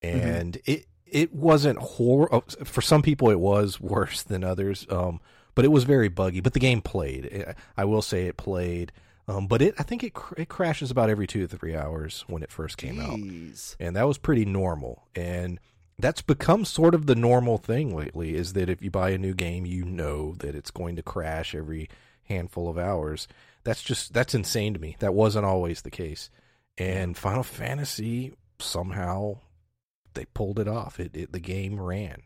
[0.02, 4.86] And it it wasn't hor oh, for some people it was worse than others.
[4.90, 5.20] Um
[5.54, 7.54] but it was very buggy, but the game played.
[7.76, 8.90] I will say it played.
[9.28, 12.24] Um but it I think it cr- it crashes about every 2 to 3 hours
[12.26, 13.18] when it first came out
[13.78, 15.60] and that was pretty normal and
[16.02, 19.32] that's become sort of the normal thing lately is that if you buy a new
[19.34, 21.88] game you know that it's going to crash every
[22.24, 23.26] handful of hours
[23.64, 26.28] that's just that's insane to me that wasn't always the case
[26.76, 29.36] and final fantasy somehow
[30.14, 31.00] they pulled it off.
[31.00, 32.22] It, it the game ran.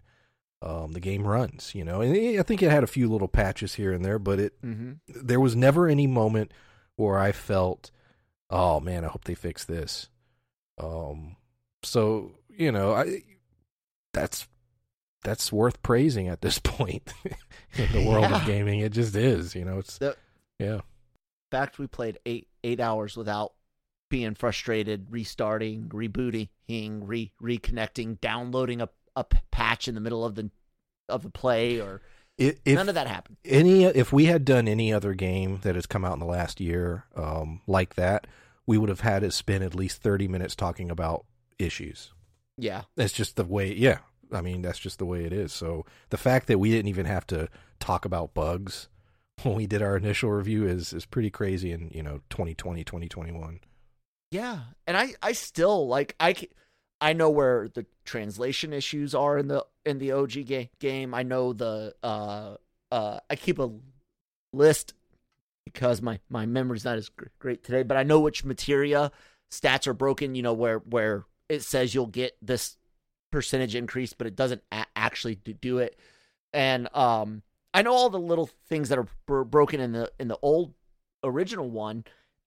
[0.63, 3.75] Um, the game runs, you know, and I think it had a few little patches
[3.75, 4.93] here and there, but it Mm-hmm.
[5.07, 6.51] there was never any moment
[6.97, 7.91] where I felt,
[8.51, 10.09] oh man, I hope they fix this.
[10.79, 11.37] Um,
[11.83, 13.23] so you know, I
[14.17, 14.49] that's
[15.23, 17.13] that's worth praising at this point
[17.77, 18.41] in the world Yeah.
[18.41, 18.81] of gaming.
[18.81, 19.79] It just is, you know.
[19.79, 20.17] It's The-
[20.59, 20.83] yeah, In
[21.51, 23.53] fact, we played eight eight hours without
[24.09, 26.49] being frustrated, restarting, rebooting,
[27.03, 30.51] re reconnecting, downloading a a patch in the middle of the
[31.09, 32.01] of the play, or
[32.39, 33.37] if none of that happened.
[33.45, 36.59] any if we had done any other game that has come out in the last
[36.61, 38.27] year um, like that,
[38.67, 41.25] we would have had to spend at least thirty minutes talking about
[41.59, 42.13] issues.
[42.59, 43.73] Yeah, That's just the way.
[43.75, 43.99] Yeah,
[44.33, 45.53] I mean that's just the way it is.
[45.53, 47.49] So the fact that we didn't even have to
[47.81, 48.89] talk about bugs
[49.43, 53.61] when we did our initial review is is pretty crazy in you know 2020 2021
[54.31, 56.35] yeah, and I I still like I
[57.01, 61.15] I know where the translation issues are in the in the OG ga- game.
[61.15, 62.57] I know the uh
[62.91, 63.71] uh I keep a
[64.53, 64.95] list
[65.65, 69.13] because my my memory's not as great today, but I know which materia
[69.51, 70.35] stats are broken.
[70.35, 72.77] You know where where it says you'll get this
[73.31, 75.99] percentage increase, but it doesn't a- actually do, it.
[76.53, 77.43] And um,
[77.75, 80.75] I know all the little things that are bro- broken in the in the old
[81.23, 82.05] original one,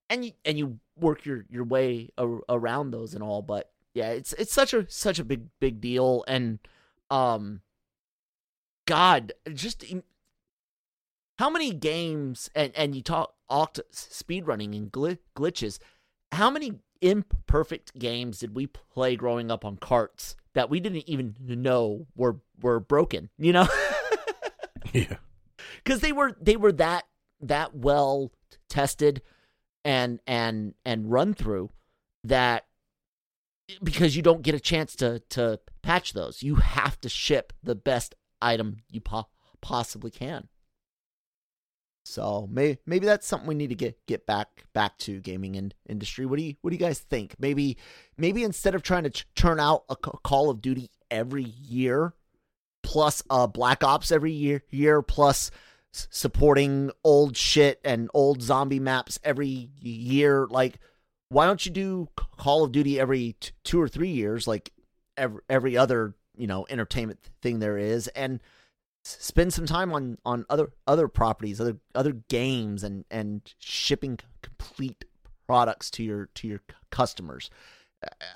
[0.09, 3.41] and you and you work your your way ar- around those and all.
[3.41, 6.59] But yeah, it's it's such a such a big big deal, and
[7.11, 7.61] um,
[8.85, 9.83] God, just
[11.37, 15.79] how many games and and you talk oct speed running and gl- glitches.
[16.31, 21.35] How many imperfect games did we play growing up on carts that we didn't even
[21.39, 23.29] know were were broken?
[23.37, 23.67] You know.
[24.93, 25.17] yeah
[25.83, 27.05] because they were they were that
[27.41, 28.31] that well
[28.69, 29.21] tested
[29.83, 31.69] and and and run through
[32.23, 32.65] that
[33.83, 37.75] because you don't get a chance to to patch those you have to ship the
[37.75, 39.27] best item you po-
[39.61, 40.47] possibly can
[42.09, 45.73] so may, maybe that's something we need to get get back back to gaming in,
[45.87, 46.25] industry.
[46.25, 47.35] What do you what do you guys think?
[47.39, 47.77] Maybe
[48.17, 52.13] maybe instead of trying to ch- churn out a call of duty every year
[52.81, 55.51] plus uh black ops every year year plus
[55.93, 60.79] s- supporting old shit and old zombie maps every year like
[61.27, 64.71] why don't you do call of duty every t- two or three years like
[65.17, 68.07] every, every other you know entertainment thing there is?
[68.09, 68.39] And
[69.03, 75.05] spend some time on on other other properties other other games and and shipping complete
[75.47, 77.49] products to your to your customers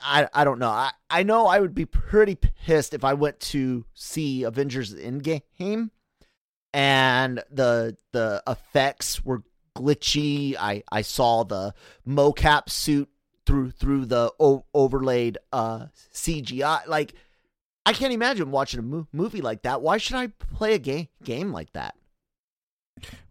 [0.02, 0.69] I I don't know.
[0.69, 5.89] I, I know I would be pretty pissed if I went to see Avengers Endgame
[6.73, 9.43] and the the effects were
[9.76, 10.56] glitchy.
[10.60, 11.73] I I saw the
[12.08, 13.10] mocap suit
[13.45, 16.88] through through the o- overlaid uh CGI.
[16.88, 17.13] Like
[17.86, 19.82] I can't imagine watching a mo- movie like that.
[19.82, 21.96] Why should I play a game game like that?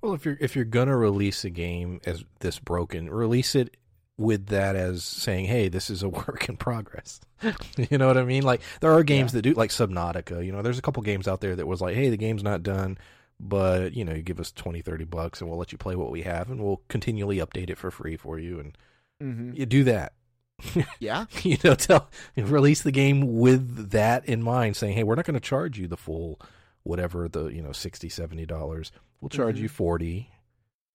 [0.02, 3.76] well if you're if you're gonna release a game as this broken release it
[4.18, 7.20] with that as saying hey this is a work in progress
[7.90, 10.62] you know what i mean like there are games that do like subnautica you know
[10.62, 12.98] there's a couple games out there that was like hey the game's not done
[13.40, 16.10] but you know you give us 20 30 bucks and we'll let you play what
[16.10, 18.76] we have and we'll continually update it for free for you and
[19.22, 19.52] Mm-hmm.
[19.54, 20.14] you do that
[21.00, 25.24] Yeah, you know tell release the game with that in mind saying hey we're not
[25.24, 26.40] going to charge you the full
[26.84, 28.92] whatever the you know 60 70 dollars.
[29.20, 29.62] We'll charge Mhm.
[29.62, 30.30] you 40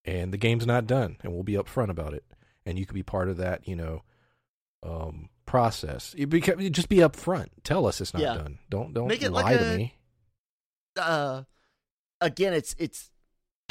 [0.05, 2.23] and the game's not done and we'll be upfront about it
[2.65, 4.03] and you could be part of that you know
[4.83, 6.13] um process.
[6.17, 7.47] You beca- just be upfront.
[7.63, 8.33] Tell us it's not Yeah.
[8.35, 8.59] done.
[8.69, 9.93] Don't don't Make it lie like to a- me.
[10.97, 11.43] Uh,
[12.21, 13.11] again, it's it's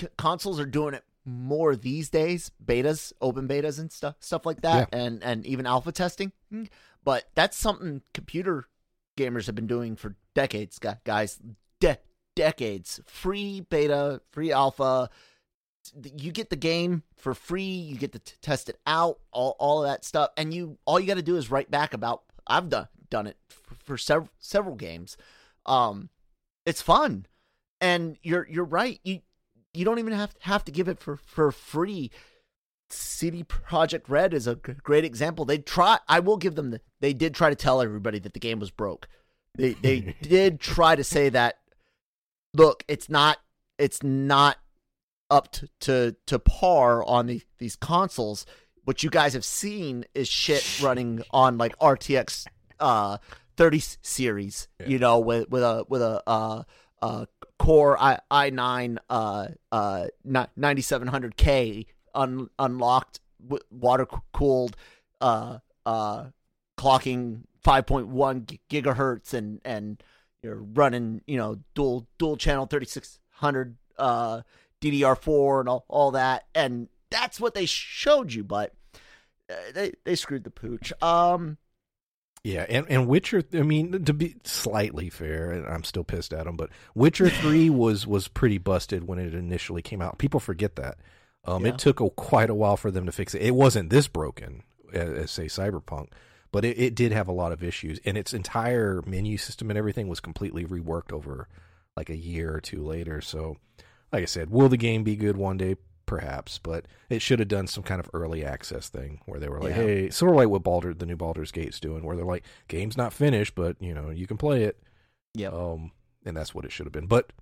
[0.01, 4.63] c- consoles are doing it more these days, betas, open betas, and stuff stuff like
[4.63, 6.33] that, and and even alpha testing.
[6.53, 6.69] Mm.
[7.05, 8.67] But that's something computer
[9.19, 11.41] gamers have been doing for decades, guys.
[11.81, 11.99] De-
[12.37, 15.11] decades, free beta, free alpha.
[16.17, 17.63] You get the game for free.
[17.63, 21.01] You get to t- test it out, all all of that stuff, and you all
[21.01, 22.23] you got to do is write back about.
[22.47, 25.17] I've done done it for, for several several games.
[25.65, 26.11] Um,
[26.65, 27.27] it's fun,
[27.81, 29.01] and you're you're right.
[29.03, 29.21] You
[29.77, 32.11] you don't even have have to give it for for free.
[32.89, 35.45] CD Projekt Red is a g- great example.
[35.45, 35.99] They try.
[36.09, 36.81] I will give them the.
[37.01, 39.09] They did try to tell everybody that the game was broke.
[39.57, 41.59] They they did try to say that.
[42.55, 43.39] Look, it's not.
[43.79, 44.59] It's not
[45.31, 48.47] up to to, to par on the, these consoles.
[48.85, 52.47] What you guys have seen is shit running on like RTX
[52.79, 53.19] uh
[53.57, 54.69] 30 series.
[54.79, 54.87] Yeah.
[54.87, 56.63] You know, with with a with a uh
[57.03, 57.27] uh
[57.59, 63.21] core i i9 uh uh 9700k un, unlocked
[63.71, 64.77] water cooled
[65.21, 66.27] uh uh
[66.79, 70.03] clocking 5.1 gigahertz and and
[70.43, 74.43] you're running you know dual dual channel 3600 uh
[74.81, 76.45] DDR4 and all, all that.
[76.55, 78.73] And that's what they showed you but
[79.49, 80.93] uh, they they screwed the pooch.
[81.03, 81.59] Um
[82.45, 83.43] yeah, and, and Witcher.
[83.55, 87.71] I mean, to be slightly fair, and I'm still pissed at them, but Witcher Three
[87.71, 90.19] was was pretty busted when it initially came out.
[90.19, 90.99] People forget that.
[91.45, 91.73] Um, Yeah.
[91.73, 93.43] It took a, quite a while for them to fix it.
[93.43, 96.09] It wasn't this broken as, as say Cyberpunk,
[96.53, 99.79] but it, it did have a lot of issues, and its entire menu system and
[99.79, 101.49] everything was completely reworked over
[101.97, 103.21] like a year or two later.
[103.21, 103.57] So,
[104.13, 105.77] like I said, will the game be good one day?
[106.07, 109.61] Perhaps, but it should have done some kind of early access thing where they were
[109.61, 109.83] like, Yeah.
[109.83, 112.97] "Hey, sort of like what Baldur, the new Baldur's Gate's doing, where they're like, game's
[112.97, 114.81] not finished, but you know, you can play it."
[115.35, 115.91] yeah Um,
[116.25, 117.07] and that's what it should have been.
[117.07, 117.33] But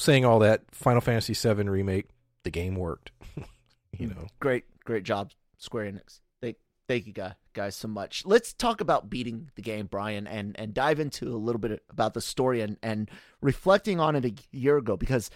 [0.00, 2.08] saying all that, Final Fantasy VII remake,
[2.44, 3.12] the game worked.
[3.98, 6.56] you know, great great job square enix thank
[6.88, 10.74] thank you guys guys so much let's talk about beating the game brian and and
[10.74, 13.08] dive into a little bit about the story and and
[13.40, 15.30] reflecting on it a year ago because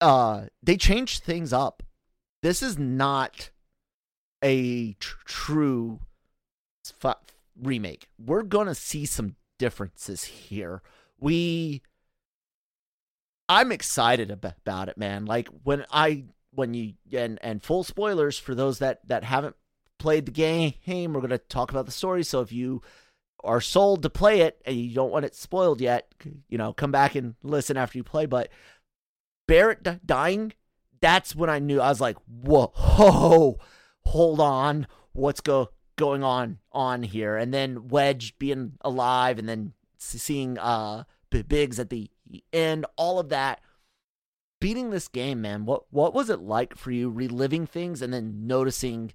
[0.00, 1.82] uh they changed things up
[2.42, 3.50] this is not
[4.42, 6.00] a tr- true
[7.02, 7.16] f-
[7.60, 8.08] remake.
[8.18, 10.82] We're gonna see some differences here.
[11.18, 11.82] We
[13.48, 15.24] i'm excited ab- about it man.
[15.26, 19.56] Like when i when you and and full spoilers for those that that haven't
[19.98, 22.22] played the game we're to talk about the story.
[22.22, 22.82] So if you
[23.44, 26.12] are sold to play it and you don't want it spoiled yet
[26.48, 28.26] you know come back and listen after you play.
[28.26, 28.50] But
[29.48, 30.52] barrett dying
[31.00, 33.58] that's when i knew i was like whoa
[34.04, 39.72] hold on what's go going on on here and then wedge being alive and then
[39.98, 42.10] seeing uh biggs at the
[42.52, 43.60] end all of that
[44.60, 48.46] beating this game, man, what what was it like for you reliving things and then
[48.46, 49.12] noticing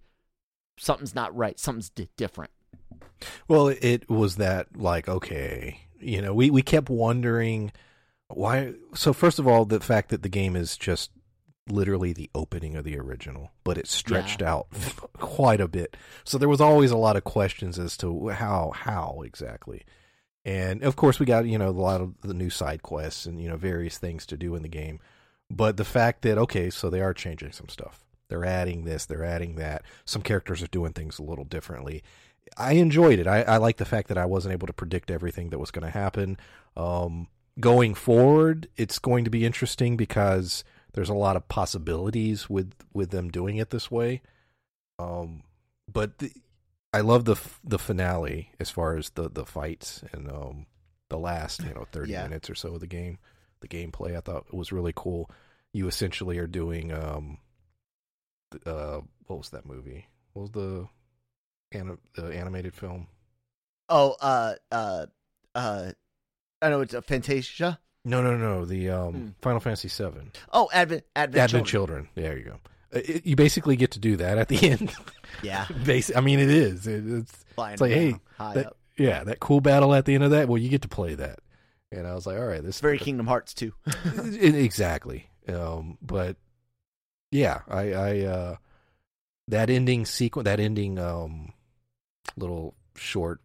[0.78, 2.52] something's not right, something's di- different?
[3.48, 7.72] well, it was that like okay, you know, we we kept wondering
[8.28, 8.74] why.
[8.93, 11.12] So first of all, the fact that the game is just
[11.69, 14.67] literally the opening of the original, but it stretched out
[15.13, 15.95] quite a bit.
[16.23, 19.84] So there was always a lot of questions as to how how exactly.
[20.45, 23.41] And of course, we got you know a lot of the new side quests and
[23.41, 24.99] you know various things to do in the game.
[25.49, 28.04] But the fact that okay, so they are changing some stuff.
[28.28, 29.84] They're adding this, they're adding that.
[30.06, 32.04] Some characters are doing things a little differently.
[32.58, 33.28] I enjoyed it.
[33.28, 35.86] I, I like the fact that I wasn't able to predict everything that was going
[35.86, 36.38] to happen.
[36.76, 37.28] Um,
[37.60, 43.10] going forward, it's going to be interesting because there's a lot of possibilities with with
[43.12, 44.21] them doing it this way.
[44.99, 45.43] Um,
[45.91, 46.32] but the,
[46.93, 50.65] I love the f- the finale as far as the the fights and um
[51.10, 52.23] the last you know thirty Yeah.
[52.23, 53.17] minutes or so of the game,
[53.62, 54.15] the gameplay.
[54.15, 55.29] I thought was really cool.
[55.73, 57.39] You essentially are doing um,
[58.65, 60.08] uh, what was that movie?
[60.34, 60.88] What was the
[61.71, 63.08] anim- the animated film?
[63.89, 65.06] Oh, uh, uh,
[65.56, 65.91] uh,
[66.62, 67.79] I know it's a Fantasia.
[68.06, 68.66] No, no, no.
[68.66, 69.28] The um, Hmm.
[69.42, 70.32] Final Fantasy Seven.
[70.52, 72.04] Oh, Advent, Advent, Advent Children.
[72.06, 72.26] Children.
[72.26, 72.60] There you go.
[72.96, 74.94] Uh, It, you basically get to do that at the end.
[75.42, 76.86] Yeah, Basi- I mean, it is.
[76.88, 78.78] It, it's It's like, hey, high that, up.
[78.98, 80.48] yeah, that cool battle at the end of that.
[80.50, 81.39] Well, you get to play that,
[81.92, 83.74] and I was like, all right, this very Kingdom Hearts too.
[84.16, 85.30] Exactly.
[85.48, 86.36] Um, but
[87.32, 88.56] yeah, I, I, uh,
[89.48, 91.54] that ending sequence, that ending, um,
[92.38, 93.42] little short,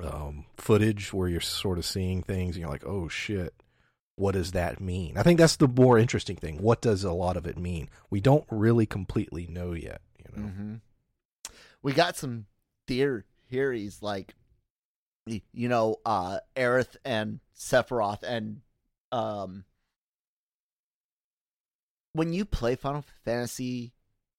[0.00, 3.54] um, footage where you're sort of seeing things and you're like, oh shit,
[4.16, 5.16] what does that mean?
[5.16, 6.58] I think that's the more interesting thing.
[6.62, 7.88] What does a lot of it mean?
[8.10, 10.48] We don't really completely know yet, you know?
[10.48, 10.74] hmm
[11.82, 12.46] We got some
[12.86, 14.34] theor- theories like,
[15.26, 18.60] you know, uh, Aerith and Sephiroth, and
[19.10, 19.64] um,
[22.12, 23.92] when you play Final Fantasy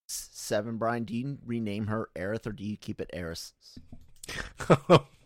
[0.08, 3.54] Seven, Brian, do you rename her Aerith or do you keep it Eris?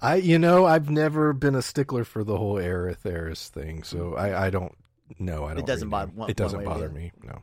[0.00, 4.14] I, you know, I've never been a stickler for the whole Aerith Eris thing, so
[4.14, 4.76] I, I don't
[5.18, 5.44] know.
[5.44, 5.60] I don't.
[5.60, 7.12] It doesn't bother- one- It doesn't one way or the bother me.
[7.22, 7.42] No.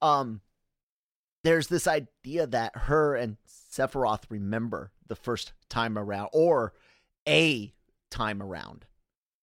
[0.00, 0.40] um
[1.44, 3.36] there's this idea that her and
[3.72, 6.72] Sephiroth remember the first time around or
[7.28, 7.72] a
[8.10, 8.84] time around.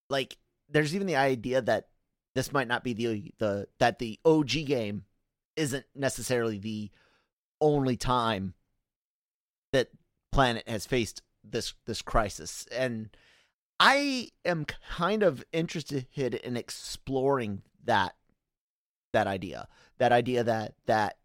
[0.09, 0.37] Like
[0.69, 1.87] there's even the idea that
[2.35, 5.03] this might not be the the that the OG game
[5.57, 6.89] isn't necessarily the
[7.59, 8.53] only time
[9.73, 9.89] that
[10.31, 11.21] planet has faced
[11.51, 13.09] this this crisis and
[13.79, 18.15] I am kind of interested in exploring that
[19.13, 19.67] that idea
[19.99, 21.17] that idea that that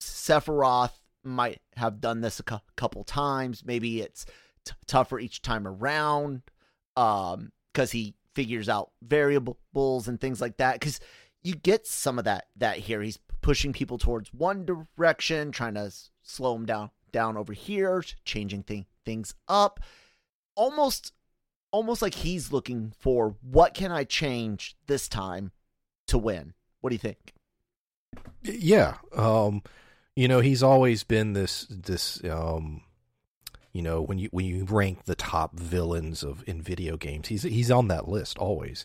[0.00, 0.92] Sephiroth
[1.22, 3.64] might have done this a cou- couple times.
[3.64, 4.24] Maybe it's
[4.64, 6.42] t- tougher each time around,
[6.96, 10.80] um, because he figures out variables and things like that.
[10.80, 11.00] Because
[11.42, 13.02] you get some of that that here.
[13.02, 18.02] He's pushing people towards one direction, trying to s- slow them down down over here,
[18.24, 19.80] changing th- things up.
[20.54, 21.12] Almost
[21.72, 25.52] almost like he's looking for what can I change this time
[26.08, 26.54] to win.
[26.80, 27.32] What do you think?
[28.42, 28.96] Yeah.
[29.16, 29.62] Um
[30.16, 32.82] you know, he's always been this this um
[33.72, 37.42] you know, when you when you rank the top villains of in video games, he's
[37.42, 38.84] he's on that list always.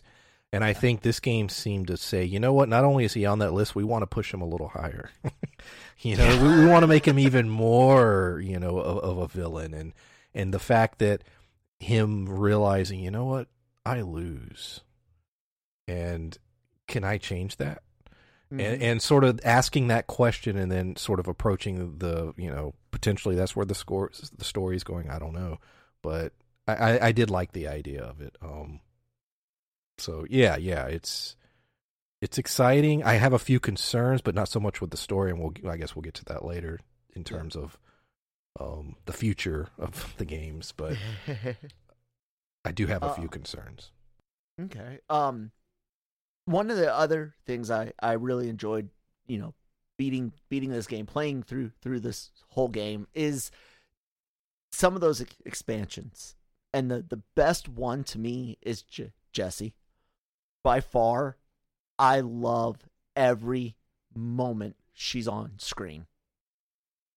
[0.56, 2.70] And I think this game seemed to say, you know what?
[2.70, 5.10] Not only is he on that list, we want to push him a little higher.
[6.00, 9.28] you know, we, we want to make him even more, you know, of, of a
[9.28, 9.74] villain.
[9.74, 9.92] And
[10.34, 11.24] and the fact that
[11.78, 13.48] him realizing, you know what,
[13.84, 14.80] I lose,
[15.86, 16.38] and
[16.88, 17.82] can I change that?
[18.50, 18.60] Mm-hmm.
[18.60, 22.72] And, and sort of asking that question, and then sort of approaching the, you know,
[22.92, 25.10] potentially that's where the score, the story is going.
[25.10, 25.58] I don't know,
[26.00, 26.32] but
[26.66, 28.38] I, I, I did like the idea of it.
[28.40, 28.80] Um,
[29.98, 31.36] so yeah, yeah, it's
[32.22, 33.02] it's exciting.
[33.04, 35.76] I have a few concerns, but not so much with the story, and we'll I
[35.76, 36.80] guess we'll get to that later
[37.14, 37.78] in terms of
[38.58, 40.72] um the future of the games.
[40.76, 40.96] But
[42.64, 43.92] I do have a few Uh, concerns.
[44.60, 45.00] Okay.
[45.10, 45.52] Um,
[46.46, 48.88] one of the other things I I really enjoyed,
[49.26, 49.54] you know,
[49.98, 53.50] beating beating this game, playing through through this whole game is
[54.72, 56.34] some of those ex- expansions,
[56.72, 59.74] and the the best one to me is J- Jesse.
[60.66, 61.36] By far,
[61.96, 62.78] I love
[63.14, 63.76] every
[64.12, 66.06] moment she's on screen,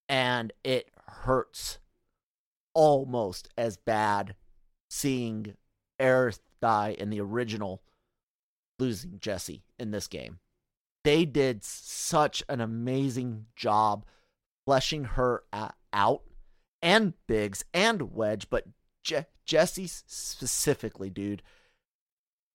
[0.08, 1.80] and it hurts
[2.74, 4.36] almost as bad
[4.88, 5.56] seeing
[5.98, 7.82] Aerith die in the original
[8.78, 10.38] losing Jesse in this game.
[11.02, 14.04] They did such an amazing job
[14.64, 15.42] fleshing her
[15.92, 16.22] out
[16.80, 18.66] and Biggs and Wedge, but
[19.02, 21.42] Je- Jesse specifically, dude.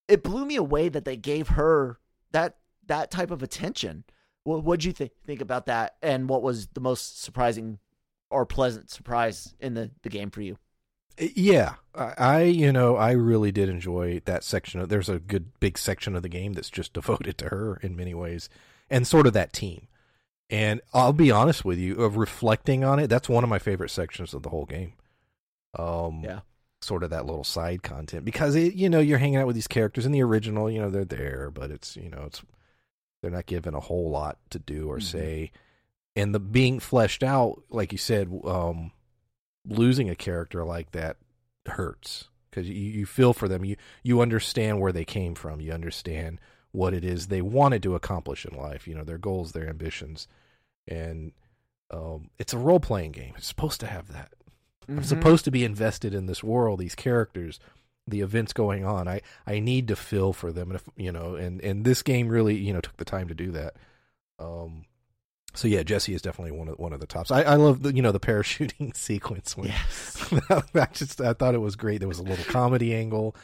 [0.08, 1.99] It blew me away that they gave her
[2.32, 4.03] that that type of attention.
[4.43, 5.95] What what'd you think think about that?
[6.01, 7.80] And what was the most surprising
[8.30, 10.58] or pleasant surprise in the, the game for you?
[11.18, 14.82] Yeah, I, I you know I really did enjoy that section.
[14.82, 17.95] Of, there's a good big section of the game that's just devoted to her in
[17.95, 18.49] many ways,
[18.89, 19.88] and sort of that team.
[20.49, 23.89] And I'll be honest with you, of reflecting on it, that's one of my favorite
[23.89, 24.93] sections of the whole game.
[25.78, 26.41] Um, Yeah.
[26.86, 29.67] Sort of that little side content because it, you know, you're hanging out with these
[29.67, 30.69] characters in the original.
[30.69, 32.41] You know, they're there, but it's you know, it's
[33.21, 35.03] they're not given a whole lot to do or Mhm.
[35.03, 35.51] say,
[36.15, 38.91] and the being fleshed out, like you said, um,
[39.67, 41.17] losing a character like that
[41.65, 43.65] hurts because you, you feel for them.
[43.65, 45.59] You you understand where they came from.
[45.59, 46.39] You understand
[46.71, 48.88] what it is they wanted to accomplish in life.
[48.88, 50.27] You know their goals, their ambitions,
[50.88, 51.31] and
[51.89, 53.33] um, it's a role playing game.
[53.38, 54.34] It's supposed to have that.
[54.88, 57.59] I'm supposed to be invested in this world, these characters,
[58.07, 59.07] the events going on.
[59.07, 62.27] I I need to feel for them, and if you know, and and this game
[62.27, 63.75] really you know took the time to do that.
[64.39, 64.86] Um,
[65.53, 67.31] so yeah, Jesse is definitely one of one of the tops.
[67.31, 69.55] I, I love the you know the parachuting sequence.
[69.57, 70.33] When, Yes.
[70.49, 71.99] I just I thought it was great.
[71.99, 73.36] There was a little comedy angle,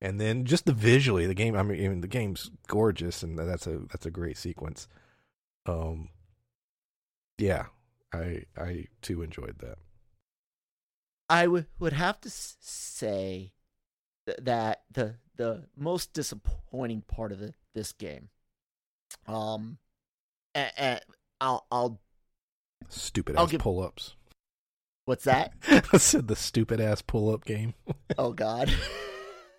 [0.00, 1.54] and then just the visually the game.
[1.56, 4.88] I mean, the game's gorgeous, and that's a that's a great sequence.
[5.66, 6.08] Um,
[7.36, 7.66] yeah,
[8.12, 9.78] I I too enjoyed that.
[11.28, 13.52] I would would have to say
[14.26, 18.28] th- that the the most disappointing part of the, this game,
[19.26, 19.78] um,
[20.54, 21.00] and, and
[21.40, 22.00] I'll I'll
[22.88, 24.14] Stupid I'll ass give- pull ups.
[25.04, 25.52] what's that?
[25.92, 27.74] I said the stupid ass pull up game.
[28.18, 28.72] oh God,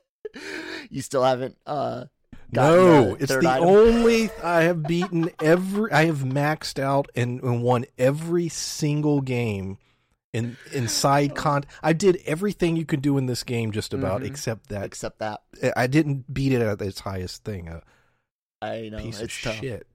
[0.90, 2.06] you still haven't uh
[2.52, 3.68] No, the it's the item?
[3.68, 5.92] only I have beaten every.
[5.92, 9.78] I have maxed out and, and won every single game
[10.34, 11.64] in in side con.
[11.82, 14.28] I did everything you could do in this game, just about, Mhm.
[14.28, 15.42] except that except that
[15.76, 17.68] I didn't beat it at its highest thing.
[17.68, 17.82] A
[18.62, 19.56] I know piece it's of tough.
[19.60, 19.88] shit.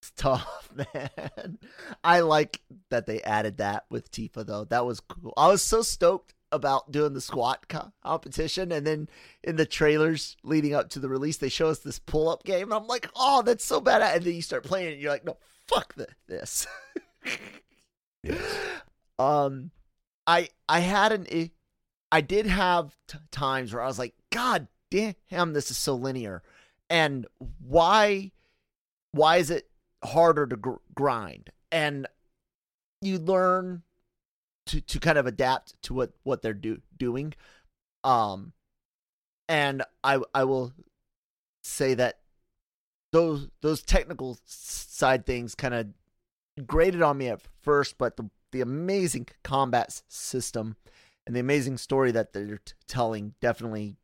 [0.00, 1.58] It's tough, man.
[2.04, 4.64] I like that they added that with Tifa though.
[4.64, 5.32] That was cool.
[5.36, 9.08] I was so stoked about doing the squat co- competition, and then
[9.42, 12.62] in the trailers leading up to the release, they show us this pull up game,
[12.64, 14.00] and I'm like, oh, that's so bad.
[14.00, 15.36] And then you start playing, it, and you're like, no,
[15.68, 16.66] fuck the- this.
[18.22, 18.40] Yes.
[19.18, 19.70] Um,
[20.26, 21.52] I I had an i-
[22.20, 26.42] did have t- times where I was like, God damn, this is so linear,
[26.90, 27.26] and
[27.60, 28.32] why
[29.12, 29.70] why is it
[30.04, 31.50] harder to gr- grind?
[31.72, 32.06] And
[33.00, 33.82] you learn
[34.66, 37.34] to to kind of adapt to what what they're do doing.
[38.04, 38.52] Um,
[39.48, 40.72] and I I will
[41.62, 42.20] say that
[43.12, 48.60] those those technical side things kind of grated on me at first, but the the
[48.60, 50.76] amazing combat system
[51.26, 53.96] and the amazing story that they're t- telling definitely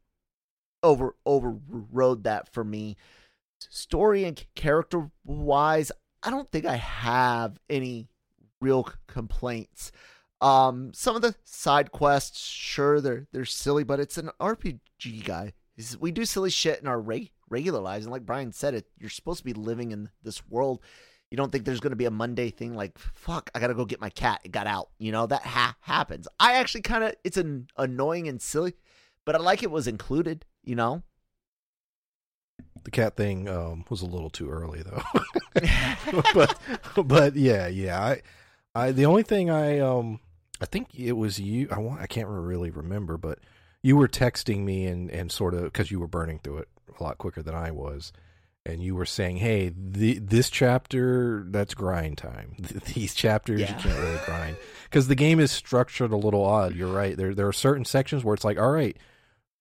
[0.83, 2.97] over overrode that for me.
[3.59, 8.09] Story and character wise, I don't think I have any
[8.61, 9.93] real complaints.
[10.41, 15.53] Um, some of the side quests, sure, they're they're silly, but it's an RPG guy.
[16.01, 19.11] We do silly shit in our re- regular lives, and like Brian said, it you're
[19.11, 20.81] supposed to be living in this world.
[21.33, 23.87] You don't think there's going to be a Monday thing like fuck, I gotta go
[23.87, 24.43] get my cat.
[24.45, 24.91] It got out.
[24.99, 26.29] You know that ha- happens.
[26.39, 28.75] I actually kind of it's an annoying and silly,
[29.25, 30.45] but I like it was included.
[30.63, 31.05] You know,
[32.85, 35.03] the cat thing um, was a little too early though.
[36.35, 36.59] but
[37.03, 37.99] but yeah, yeah.
[37.99, 38.21] I
[38.75, 40.21] I the only thing I um
[40.61, 41.67] I think it was you.
[41.73, 43.39] I want I can't really remember, but
[43.83, 46.69] you were texting me and and sort of because you were burning through it
[47.01, 48.13] a lot quicker than I was.
[48.65, 52.55] And you were saying, "Hey, the, this chapter that's grind time.
[52.95, 53.77] These chapters yeah.
[53.77, 56.77] you can't really grind because the game is structured a little odd.
[56.77, 57.17] You're right.
[57.17, 58.97] There there are certain sections where it's like, all right,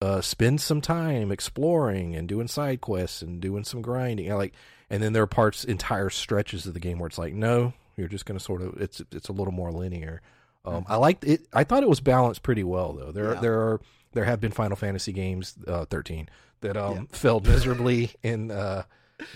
[0.01, 4.29] uh, spend some time exploring and doing side quests and doing some grinding.
[4.29, 4.53] Know, like,
[4.89, 8.07] and then there are parts, entire stretches of the game where it's like, no, you're
[8.07, 8.81] just going to sort of.
[8.81, 10.21] It's it's a little more linear.
[10.65, 10.91] Um, mm-hmm.
[10.91, 11.47] I liked it.
[11.53, 13.11] I thought it was balanced pretty well, though.
[13.11, 13.39] There yeah.
[13.39, 13.81] there are
[14.13, 16.29] there have been Final Fantasy games, uh, thirteen,
[16.61, 17.17] that um, yeah.
[17.17, 18.83] failed miserably in uh,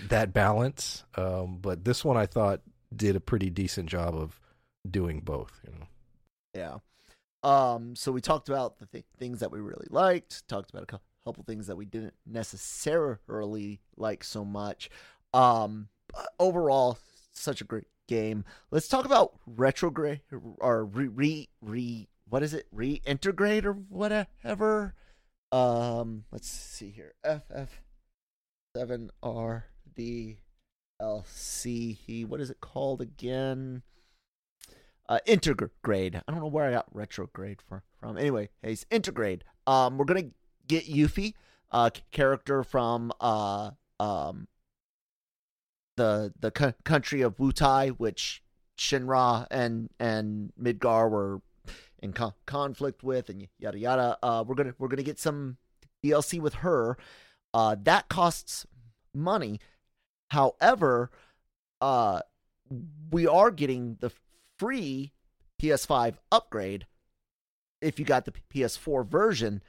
[0.08, 1.04] that balance.
[1.16, 2.60] Um, but this one, I thought,
[2.94, 4.40] did a pretty decent job of
[4.88, 5.52] doing both.
[5.64, 5.86] You know.
[6.54, 6.78] Yeah.
[7.42, 10.98] Um, so we talked about the th- things that we really liked, talked about a
[11.24, 14.90] couple things that we didn't necessarily like so much.
[15.32, 15.88] Um,
[16.40, 16.98] overall,
[17.32, 18.44] such a great game.
[18.70, 20.22] Let's talk about retrograde
[20.58, 22.66] or re re, re what is it?
[22.74, 24.94] Reintegrate or whatever.
[25.52, 27.14] Um, let's see here.
[27.24, 27.80] FF
[28.76, 30.38] seven R D
[31.00, 32.24] L C.
[32.24, 33.82] What is it called again?
[35.08, 36.16] uh, Intergrade.
[36.26, 37.82] I don't know where I got retrograde from.
[38.00, 38.18] from.
[38.18, 39.42] Anyway, hey, Intergrade.
[39.66, 40.30] Um, we're gonna
[40.66, 41.34] get Yuffie,
[41.70, 43.70] uh, character from uh,
[44.00, 44.48] um,
[45.96, 48.42] the the c- country of Wutai, which
[48.78, 51.40] Shinra and and Midgar were
[52.06, 54.18] in co- conflict with, and yada yada.
[54.22, 55.58] Uh, we're gonna we're gonna get some
[56.02, 56.96] DLC with her.
[57.52, 58.66] Uh, that costs
[59.14, 59.60] money.
[60.30, 61.10] However,
[61.80, 62.20] uh,
[63.10, 64.10] we are getting the
[64.58, 65.12] free
[65.60, 66.86] PS5 upgrade
[67.80, 69.62] if you got the PS4 version.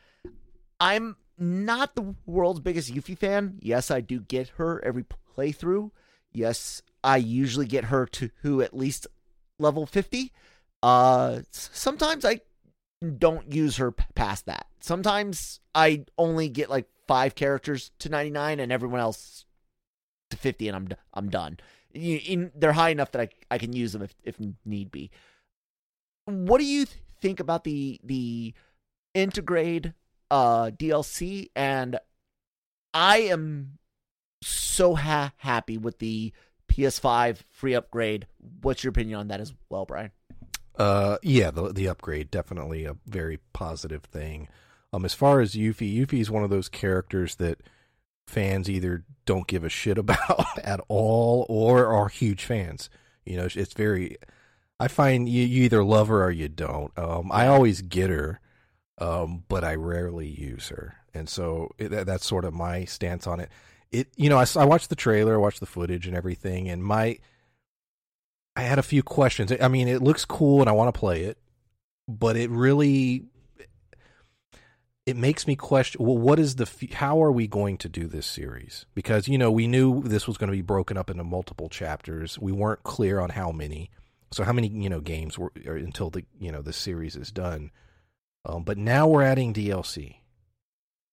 [0.79, 3.59] I'm not the world's biggest Yuffie fan.
[3.61, 5.05] Yes, I do get her every
[5.37, 5.91] playthrough.
[6.31, 9.07] Yes, I usually get her to who at least
[9.59, 10.31] level 50.
[10.83, 12.41] Uh sometimes I
[13.17, 14.67] don't use her past that.
[14.79, 19.45] Sometimes I only get like 5 characters to 99 and everyone else
[20.29, 21.57] to 50 and I'm I'm done
[21.97, 25.11] in, they're high enough that I, I can use them if, if need be.
[26.25, 26.85] What do you
[27.21, 28.53] think about the the
[29.13, 29.93] integrate
[30.29, 31.49] uh, DLC?
[31.55, 31.99] And
[32.93, 33.77] I am
[34.43, 36.33] so ha- happy with the
[36.67, 38.27] PS5 free upgrade.
[38.61, 40.11] What's your opinion on that as well, Brian?
[40.77, 44.47] Uh, yeah, the the upgrade definitely a very positive thing.
[44.93, 47.61] Um, as far as Yuffie, Yuffie is one of those characters that
[48.27, 52.89] fans either don't give a shit about at all or are huge fans.
[53.25, 54.17] You know, it's very.
[54.79, 56.97] I find you, you either love her or you don't.
[56.97, 58.39] Um, I always get her,
[58.99, 63.39] um, but I rarely use her, and so it, that's sort of my stance on
[63.39, 63.49] it.
[63.91, 66.83] It, you know, I, I watched the trailer, I watched the footage and everything, and
[66.83, 67.17] my,
[68.57, 69.53] I had a few questions.
[69.61, 71.37] I mean, it looks cool, and I want to play it,
[72.07, 73.25] but it really
[75.05, 78.25] it makes me question well what is the how are we going to do this
[78.25, 78.87] series?
[78.95, 82.39] Because you know we knew this was going to be broken up into multiple chapters.
[82.39, 83.91] We weren't clear on how many.
[84.31, 87.71] So how many you know games were until the you know the series is done.
[88.43, 90.15] Um, but now we're adding dlc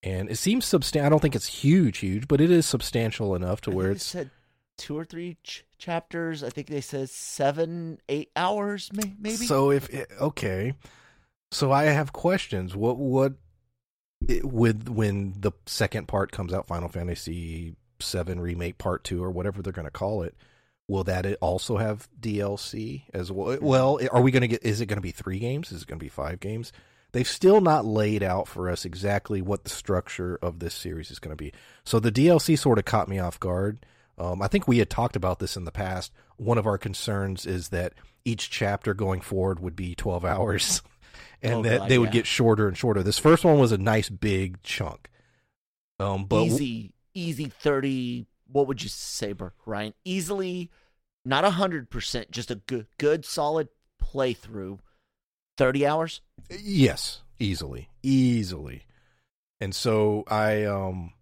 [0.04, 3.60] and it seems substantial i don't think it's huge huge but it is substantial enough
[3.62, 4.30] to where it's said
[4.76, 9.88] two or three ch- chapters i think they said seven eight hours maybe so if
[10.20, 10.74] okay
[11.50, 13.34] so i have questions what what
[14.42, 19.62] with when the second part comes out, Final Fantasy Seven Remake Part Two or whatever
[19.62, 20.34] they're going to call it,
[20.88, 23.56] will that also have DLC as well?
[23.56, 23.64] Mm-hmm.
[23.64, 24.64] Well, are we going to get?
[24.64, 25.72] Is it going to be three games?
[25.72, 26.72] Is it going to be five games?
[27.12, 31.20] They've still not laid out for us exactly what the structure of this series is
[31.20, 31.52] going to be.
[31.84, 33.86] So the DLC sort of caught me off guard.
[34.18, 36.12] Um, I think we had talked about this in the past.
[36.36, 37.94] One of our concerns is that
[38.24, 40.82] each chapter going forward would be 12 hours.
[41.42, 42.20] and oh, that God, they would yeah.
[42.20, 43.02] get shorter and shorter.
[43.02, 45.08] This first one was a nice big chunk.
[46.00, 48.26] Um, but easy, easy thirty.
[48.50, 49.34] What would you say,
[49.64, 49.94] Ryan?
[50.04, 50.70] Easily,
[51.24, 53.68] not a hundred percent, just a good, good, solid
[54.02, 54.80] playthrough.
[55.56, 56.20] Thirty hours.
[56.50, 58.86] Yes, easily, easily.
[59.60, 61.12] And so I um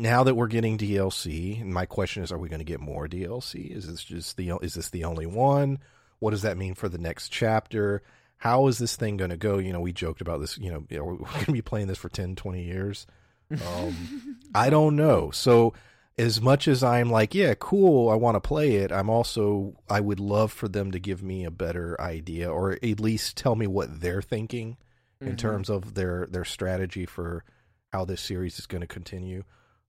[0.00, 3.06] now that we're getting DLC, and my question is, are we going to get more
[3.08, 3.70] DLC?
[3.70, 5.78] Is this just the is this the only one?
[6.20, 8.02] what does that mean for the next chapter?
[8.38, 9.58] How is this thing going to go?
[9.58, 11.86] You know, we joked about this, you know, you know we're going to be playing
[11.88, 13.06] this for 10, 20 years.
[13.50, 15.30] Um, I don't know.
[15.32, 15.74] So,
[16.16, 20.00] as much as I'm like, yeah, cool, I want to play it, I'm also, I
[20.00, 23.66] would love for them to give me a better idea or at least tell me
[23.66, 24.76] what they're thinking
[25.20, 25.38] in Mhm.
[25.38, 27.44] terms of their, their strategy for
[27.92, 29.42] how this series is going to continue.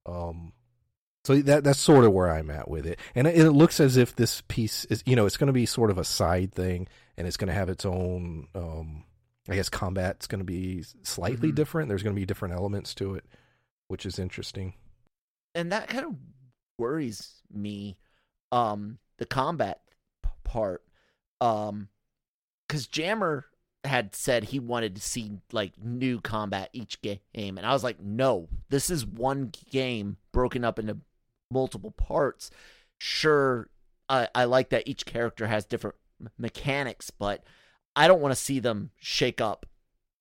[0.05, 0.53] Um,
[1.23, 3.97] so that that's sort of where I'm at with it, and it, it looks as
[3.97, 6.87] if this piece is, you know, it's going to be sort of a side thing,
[7.17, 9.03] and it's going to have its own, um,
[9.49, 11.55] I guess, combat's going to be slightly Mhm.
[11.55, 11.89] different.
[11.89, 13.25] There's going to be different elements to it,
[13.87, 14.73] which is interesting.
[15.55, 16.15] and that kind of
[16.77, 17.97] worries me
[18.51, 19.79] um the combat
[20.21, 20.83] p- part
[21.39, 21.87] um
[22.67, 23.45] cuz jammer
[23.85, 27.99] had said he wanted to see like new combat each game and i was like
[28.01, 30.97] no this is one game broken up into
[31.51, 32.49] multiple parts.
[32.97, 33.69] Sure
[34.09, 35.95] i i like that each character has different
[36.37, 37.43] mechanics but
[37.95, 39.65] i don't want to see them shake up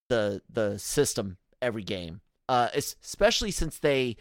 [0.09, 2.21] the the system every game.
[2.49, 4.17] Uh especially since they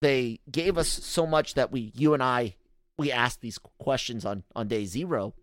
[0.00, 2.54] they gave us so much that we you and I
[2.98, 5.34] we asked these questions on on day 0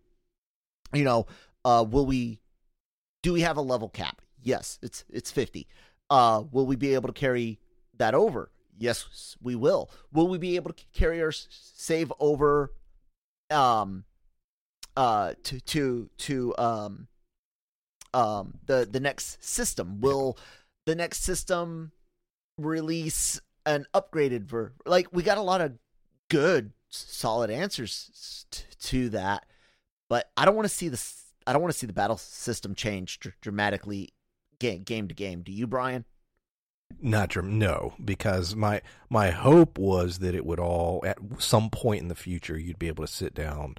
[0.92, 1.26] you know
[1.64, 2.40] uh will we
[3.28, 4.22] do we have a level cap?
[4.42, 5.66] Yes it's it's 50
[6.08, 7.60] uh will we be able to carry
[7.98, 8.50] that over?
[8.78, 9.90] Yes we will.
[10.10, 12.72] Will we be able to carry our save over
[13.50, 14.04] um
[14.96, 17.08] uh to to to um
[18.14, 20.00] um the the next system?
[20.00, 20.38] Will
[20.86, 21.92] the next system
[22.56, 25.72] release an upgraded ver like we got a lot of
[26.30, 28.46] good solid answers
[28.80, 29.44] to that
[30.08, 32.74] but i don't want to see this i don't want to see the battle system
[32.74, 34.10] change dr- dramatically
[34.60, 36.04] game game to game do you brian
[37.02, 38.80] Not no, because my
[39.10, 42.88] my hope was that it would all at some point in the future you'd be
[42.88, 43.74] able to sit down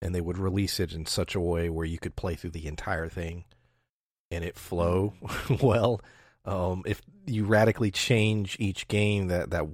[0.00, 2.66] and they would release it in such a way where you could play through the
[2.66, 3.44] entire thing
[4.30, 5.14] and it flow
[5.62, 6.00] well.
[6.44, 9.64] Um, if you radically change each game, that that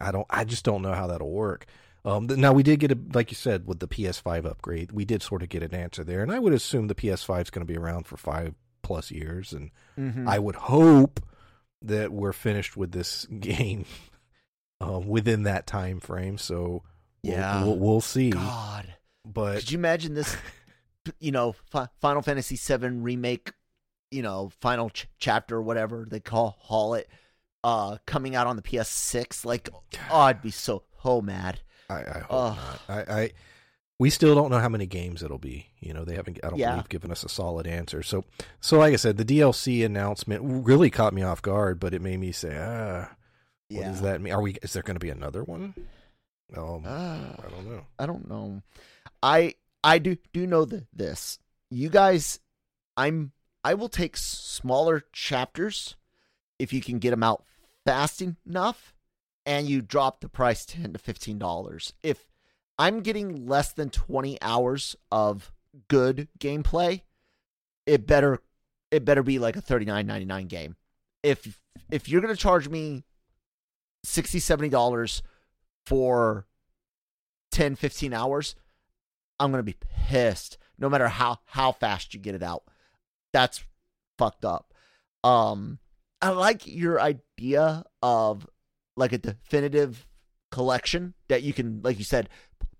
[0.00, 1.66] I don't, I just don't know how that'll work.
[2.06, 5.22] Um, now we did get a, like you said, with the PS5 upgrade, we did
[5.22, 7.70] sort of get an answer there, and I would assume the PS5 is going to
[7.72, 10.28] be around for five plus years, and mm-hmm.
[10.28, 11.20] I would hope
[11.82, 13.84] that we're finished with this game
[14.80, 16.38] um, within that time frame.
[16.38, 16.84] So
[17.24, 17.64] we'll- Yeah.
[17.64, 18.30] we'll, we'll see.
[18.30, 18.94] god
[19.24, 20.36] But could you imagine this
[21.20, 23.52] you know Fi- final fantasy 7 remake
[24.10, 27.08] you know final ch- chapter whatever they call call it
[27.64, 29.68] uh coming out on the ps6 like
[30.10, 32.80] oh i'd be so so mad I, I hope not.
[32.88, 33.30] I, I
[33.98, 35.68] we still don't know how many games it'll be.
[35.80, 36.38] You know, they haven't.
[36.44, 36.72] I don't Yeah.
[36.72, 38.02] believe given us a solid answer.
[38.02, 38.24] So,
[38.60, 42.18] so like I said, the DLC announcement really caught me off guard, but it made
[42.20, 43.08] me say, ah,
[43.68, 44.32] what yeah does that mean?
[44.34, 44.52] Are we?
[44.62, 45.74] Is there going to be another one?
[46.56, 47.34] Um, Ah.
[47.44, 47.86] I don't know.
[47.98, 48.62] I don't know.
[49.22, 51.38] I I do do know th- this.
[51.70, 52.38] You guys,
[52.96, 53.32] I'm
[53.64, 55.96] I will take smaller chapters
[56.58, 57.44] if you can get them out
[57.84, 58.94] fast enough,
[59.46, 61.92] and you drop the price ten to fifteen dollars.
[62.02, 62.28] If
[62.78, 65.52] I'm getting less than twenty hours of
[65.88, 67.02] good gameplay,
[67.86, 68.40] it better
[68.90, 70.76] it better be like a thirty nine ninety nine game.
[71.22, 71.58] If
[71.90, 73.04] if you're gonna charge me
[74.06, 75.22] 60 70 dollars
[75.84, 76.46] for
[77.50, 78.54] 10 15 hours
[79.40, 79.76] i'm gonna be
[80.08, 82.62] pissed no matter how how fast you get it out
[83.32, 83.64] that's
[84.16, 84.72] fucked up
[85.24, 85.78] um
[86.22, 88.46] i like your idea of
[88.96, 90.06] like a definitive
[90.50, 92.28] collection that you can like you said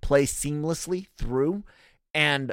[0.00, 1.64] play seamlessly through
[2.14, 2.52] and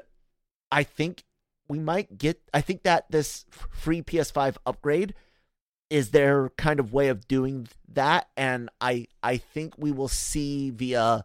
[0.71, 1.23] i think
[1.67, 5.13] we might get i think that this free ps5 upgrade
[5.89, 10.71] is their kind of way of doing that and i i think we will see
[10.71, 11.23] via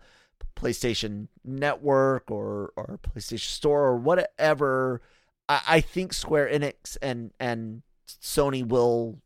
[0.59, 5.01] PlayStation Network or or PlayStation Store or whatever.
[5.49, 9.19] I, I think Square Enix and and Sony will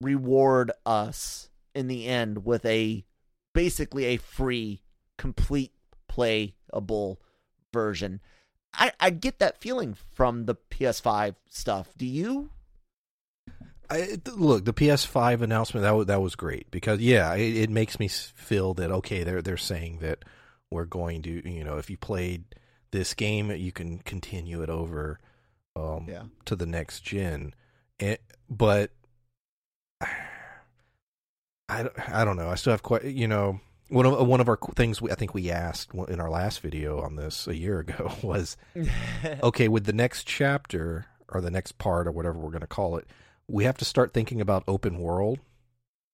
[0.00, 1.47] reward us
[1.78, 3.04] in the end with a
[3.54, 4.82] basically a free,
[5.16, 5.72] complete
[6.08, 7.20] playable
[7.72, 8.20] version.
[8.74, 11.88] I, I get that feeling from the PS5 stuff.
[11.96, 12.50] Do you?
[13.90, 17.98] I, look, the PS5 announcement that was, that was great because yeah, it, it makes
[17.98, 20.24] me feel that okay, they're they're saying that
[20.70, 22.44] we're going to you know if you played
[22.90, 25.18] this game, you can continue it over
[25.76, 26.24] um, Yeah.
[26.44, 27.54] to the next gen.
[28.00, 28.18] And,
[28.50, 28.90] but
[31.68, 32.48] I, don't- I don't know.
[32.48, 35.34] I still have quite you know one of one of our things we, I think
[35.34, 38.56] we asked in our last video on this a year ago was
[39.42, 42.96] okay with the next chapter or the next part or whatever we're going to call
[42.96, 43.06] it
[43.48, 45.38] we have to start thinking about open world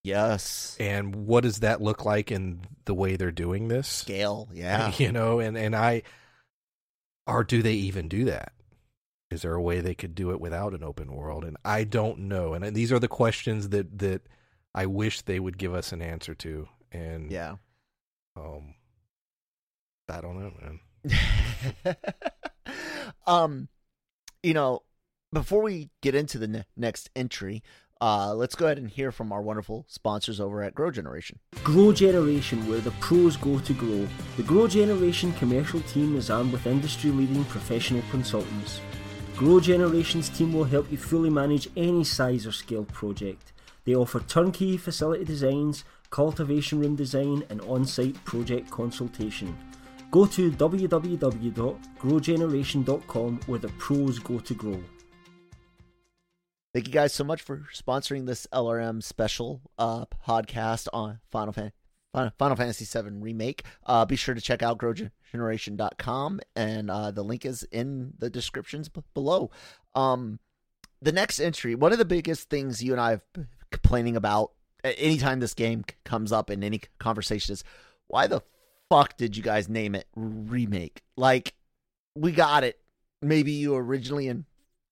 [0.05, 0.76] yes.
[0.78, 4.48] and what does that look like in the way they're doing this Scale.
[4.52, 4.92] Yeah.
[4.98, 6.02] you know and and i
[7.26, 8.52] or do they even do that?
[9.30, 11.44] Is there a way they could do it without an open world?
[11.44, 12.52] And I don't know.
[12.55, 14.22] And these are the questions that that
[14.74, 16.68] I wish they would give us an answer to.
[16.92, 17.56] And Yeah.
[18.36, 18.74] um,
[20.08, 21.96] I don't know, man.
[23.26, 23.68] um,
[24.42, 24.82] you know,
[25.32, 27.62] before we get into the ne- next entry,
[28.00, 31.38] uh, let's go ahead and hear from our wonderful sponsors over at Grow Generation.
[31.62, 34.06] Grow Generation, where the pros go to grow.
[34.36, 38.80] The Grow Generation commercial team is armed with industry leading professional consultants.
[39.36, 43.52] Grow Generation's team will help you fully manage any size or scale project.
[43.85, 49.57] They offer turnkey facility designs, cultivation room design, and on site project consultation.
[50.11, 54.80] Go to www.growgeneration.com where the pros go to grow.
[56.72, 61.72] Thank you guys so much for sponsoring this LRM special uh, podcast on Final, Fan-
[62.12, 63.64] Final, Fantasy VII Remake.
[63.87, 68.89] Uh, be sure to check out growgeneration.com, and uh, the link is in the descriptions
[68.89, 69.53] b- below.
[69.95, 70.41] Um,
[71.01, 73.22] the next entry, one of the biggest things you and I have
[73.74, 74.52] complaining about
[74.84, 77.64] anytime this game comes up in any conversation is
[78.06, 78.42] why the
[78.90, 81.02] fuck did you guys name it Remake?
[81.16, 81.54] Like,
[82.14, 82.78] we got it.
[83.22, 84.44] Maybe you originally in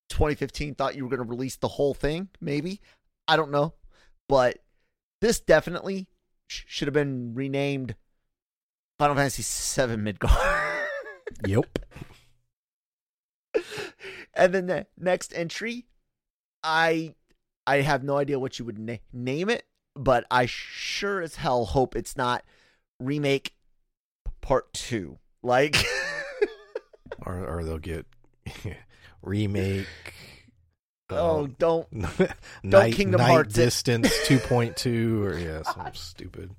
[0.08, 2.80] 2015 thought you were going to release the whole thing, maybe.
[3.28, 3.74] I don't know.
[4.28, 4.58] But
[5.20, 6.08] this definitely
[6.48, 7.94] sh- should have been renamed
[8.98, 10.30] Final Fantasy VII Midgar.
[11.46, 11.78] Yep.
[14.34, 15.86] and then the next entry,
[16.62, 17.14] I
[17.66, 21.64] I have no idea what you would na- name it, but I sure as hell
[21.64, 22.44] hope it's not
[22.98, 23.54] remake
[24.40, 25.18] part 2.
[25.42, 25.76] Like
[27.26, 28.06] or or they'll get
[29.22, 29.86] remake.
[31.10, 32.32] oh, um, don't night,
[32.68, 36.54] don't Kingdom night Hearts distance 2.2 or yeah, something stupid.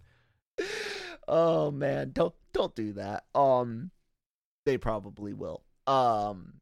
[1.28, 3.24] oh man, don't don't do that.
[3.34, 3.91] Um,
[4.66, 5.64] they probably will.
[5.88, 6.62] Um,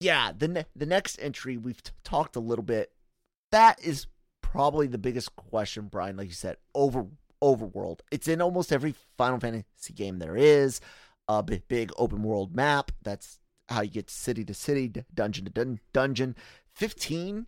[0.00, 0.32] yeah.
[0.36, 2.92] The ne- the next entry we've t- talked a little bit.
[3.52, 4.06] That is
[4.42, 6.16] probably the biggest question, Brian.
[6.16, 7.06] Like you said, over
[7.42, 8.00] overworld.
[8.10, 10.80] It's in almost every Final Fantasy game there is.
[11.28, 12.90] A big, big open world map.
[13.02, 13.38] That's
[13.68, 16.36] how you get city to city, dungeon to dun- dungeon.
[16.74, 17.46] Fifteen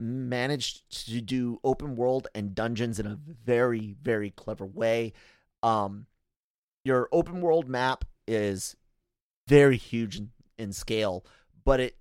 [0.00, 5.12] managed to do open world and dungeons in a very very clever way
[5.64, 6.06] um
[6.84, 8.76] your open world map is
[9.48, 11.24] very huge in, in scale
[11.64, 11.96] but it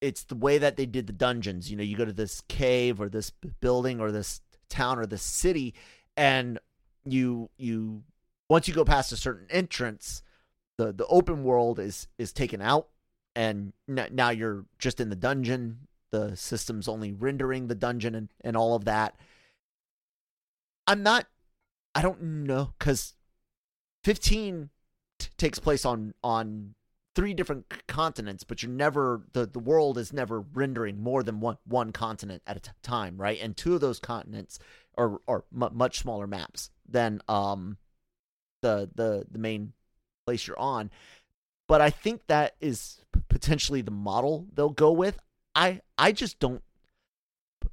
[0.00, 1.70] it's the way that they did the dungeons.
[1.70, 3.30] You know you go to this cave or this
[3.60, 5.74] building or this town or this city
[6.16, 6.58] and
[7.04, 8.02] you you
[8.48, 10.22] once you go past a certain entrance
[10.78, 12.88] the the open world is is taken out
[13.36, 15.86] and now you're just in the dungeon.
[16.10, 19.14] The system's only rendering the dungeon and, and all of that.
[20.86, 21.26] I'm not
[21.94, 23.14] i don't know because
[24.04, 24.70] 15
[25.18, 26.74] t- takes place on on
[27.14, 31.58] three different continents but you're never the the world is never rendering more than one
[31.64, 33.40] one continent at a t- time right?
[33.40, 34.58] And two of those continents
[34.96, 37.76] are are mu much smaller maps than um
[38.62, 39.72] the the the main
[40.26, 40.90] place you're on.
[41.66, 45.18] But i think that is potentially the model they'll go with.
[45.54, 46.62] I i just don't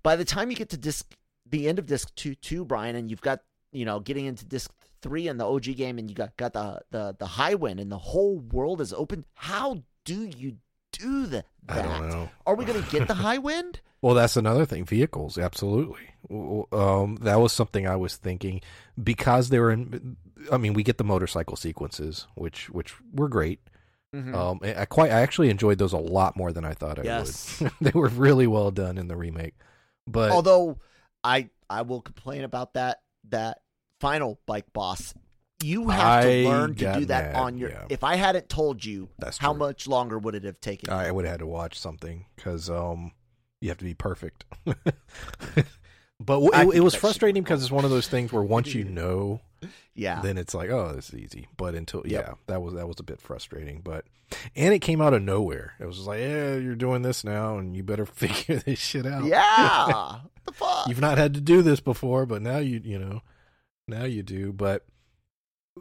[0.03, 1.15] by the time you get to disc
[1.49, 4.71] the end of disc 2 2 Brian and you've got you know getting into disc
[5.01, 7.97] 3 in the OG game and you got got the the the Highwind and the
[7.97, 10.57] whole world is open how do you
[10.91, 12.29] do that I don't know.
[12.45, 14.85] are we going to get the Highwind Well, that's another thing.
[14.85, 16.03] Vehicles, absolutely.
[16.71, 18.61] Um, that was something I was thinking
[19.01, 20.17] because they were in.
[20.51, 23.59] I mean, we get the motorcycle sequences, which which were great.
[24.15, 24.35] Mhm.
[24.35, 27.03] Um, I I quite I actually enjoyed those a lot more than I thought I
[27.03, 27.59] Yes.
[27.59, 27.71] would.
[27.81, 29.55] they were really well done in the remake.
[30.05, 30.77] But although
[31.23, 33.61] I I will complain about that that
[33.99, 35.13] final bike boss
[35.63, 37.85] you have to learn to do that mad, on your yeah.
[37.89, 39.59] if I hadn't told you That's how true.
[39.59, 43.11] much longer would it have taken I would have had to watch something because um,
[43.59, 44.45] you have to be perfect.
[46.19, 49.41] but it, it was frustrating because it's one of those things where once you know,
[49.95, 51.47] yeah then it's like, oh, this is easy.
[51.57, 52.11] But until Yep.
[52.27, 53.81] yeah, that was that was a bit frustrating.
[53.83, 54.05] But
[54.55, 55.73] and it came out of nowhere.
[55.79, 59.07] It was just like, yeah, you're doing this now, and you better figure this shit
[59.07, 59.25] out.
[59.25, 62.99] yeah what the fuck You've not had to do this before, but now you you
[62.99, 63.21] know
[63.88, 64.53] now you do.
[64.53, 64.85] But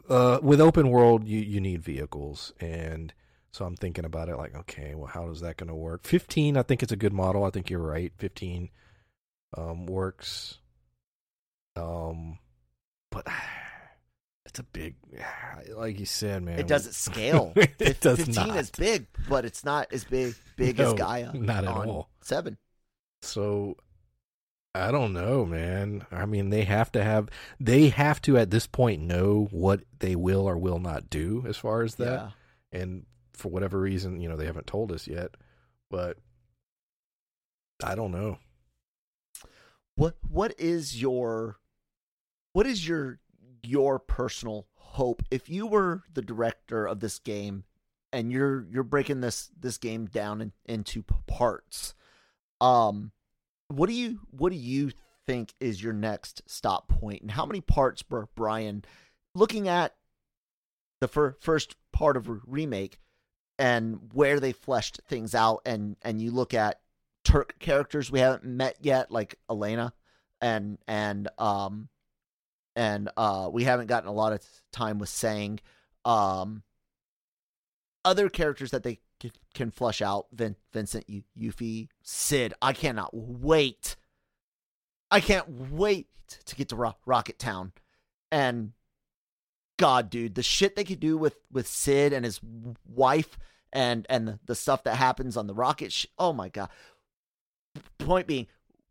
[0.09, 3.13] uh, with open world, you you need vehicles, and
[3.51, 6.03] so I'm thinking about it like, okay, well, how is that going to work?
[6.03, 7.43] Fifteen, I think it's a good model.
[7.43, 8.11] I think you're right.
[8.17, 8.69] Fifteen
[9.57, 10.57] um, works.
[11.75, 12.39] Um,
[13.11, 13.27] but
[14.45, 14.95] it's a big,
[15.75, 16.59] like you said, man.
[16.59, 17.53] It doesn't scale.
[17.55, 18.57] It does Fifteen not.
[18.57, 21.33] is big, but it's not as big big as Gaia.
[21.33, 22.09] not at on all.
[22.21, 22.57] Seven.
[23.21, 23.77] So
[24.77, 26.05] I don't know, man.
[26.11, 30.15] I mean, they have to have they have to at this point know what they
[30.15, 32.05] will or will not do as far as that.
[32.71, 32.79] Yeah.
[32.79, 35.35] And for whatever reason, you know, they haven't told us yet.
[35.89, 36.17] But
[37.83, 38.39] I don't know.
[39.95, 41.57] What what is your
[42.53, 43.19] what is your
[43.63, 47.63] your personal hope if you were the director of this game
[48.11, 51.93] and you're you're breaking this this game down in, into parts
[52.61, 53.11] um
[53.69, 54.91] what do you what do you
[55.25, 57.21] think is your next stop point?
[57.21, 58.03] And how many parts
[58.35, 58.85] brian
[59.35, 59.93] looking at
[61.01, 62.99] the fir- first part of remake
[63.59, 66.79] and where they fleshed things out and and you look at
[67.23, 69.93] turk characters we haven't met yet like elena
[70.41, 71.89] and and um
[72.75, 74.41] and uh we haven't gotten a lot of
[74.71, 75.59] time with saying
[76.05, 76.63] um
[78.05, 78.99] other characters that they
[79.53, 81.05] can, flush out Vin, Vincent
[81.37, 81.89] Yuffie.
[82.03, 83.95] Cid, I cannot wait.
[85.09, 86.07] I can't wait
[86.45, 87.71] to get to Ro- Rocket Town.
[88.31, 88.73] And
[89.77, 92.41] god dude the shit they could do with with Cid and his
[92.85, 93.37] wife
[93.71, 96.69] and and the, stuff that happens on the rocket sh- oh my god.
[97.99, 98.47] Point being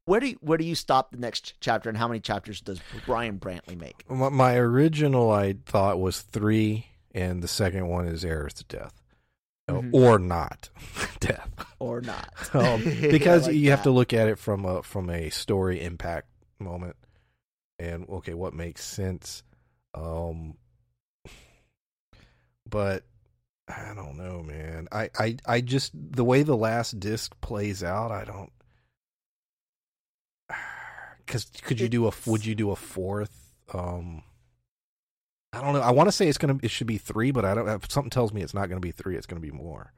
[0.06, 2.80] where do you, where do you stop the next chapter, and how many chapters does
[3.04, 4.08] Brian Brantley make?
[4.08, 9.02] My, original I thought was three, and the second one is Aerith's death,
[9.68, 9.94] mm-hmm.
[9.94, 10.70] or not
[11.20, 13.70] death, or not, um, because like you that.
[13.70, 16.96] have to look at it from a from a story impact moment,
[17.78, 19.42] and okay, what makes sense,
[19.94, 20.56] um,
[22.68, 23.04] but
[23.68, 24.86] I don't know, man.
[24.92, 28.52] I, I, I just the way the last disc plays out, I don't.
[31.24, 33.52] Because could you do a would you do a fourth?
[33.74, 34.22] Um,
[35.52, 35.80] I don't know.
[35.80, 37.90] I want to say it's gonna it should be three, but I don't.
[37.90, 39.16] Something tells me it's not gonna be three.
[39.16, 39.92] It's gonna be more.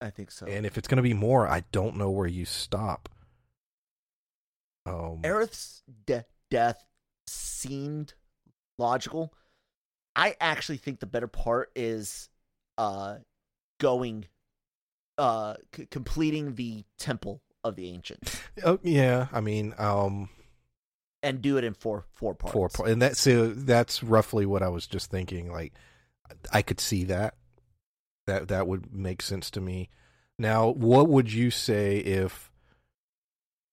[0.00, 0.46] I think so.
[0.46, 3.08] And if it's gonna be more, I don't know where you stop.
[4.86, 6.84] Um, Aerith's de- death
[7.26, 8.14] seemed
[8.78, 9.32] logical.
[10.16, 12.28] I actually think the better part is
[12.76, 13.16] uh
[13.80, 14.26] going
[15.16, 18.40] uh c- completing the temple of the ancients.
[18.64, 20.28] Oh yeah, I mean um
[21.24, 22.52] and do it in four four parts.
[22.52, 25.50] Four parts, and that's so that's roughly what I was just thinking.
[25.50, 25.72] Like,
[26.52, 27.34] I could see that.
[28.26, 29.90] That that would make sense to me.
[30.38, 32.50] Now, what would you say if?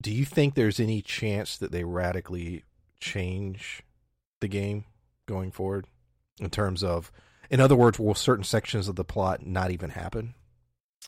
[0.01, 2.63] Do you think there's any chance that they radically
[2.99, 3.83] change
[4.39, 4.85] the game
[5.27, 5.85] going forward
[6.39, 7.11] in terms of,
[7.51, 10.33] in other words, will certain sections of the plot not even happen?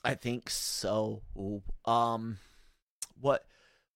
[0.03, 1.21] I think so.
[1.85, 2.37] Um,
[3.19, 3.45] what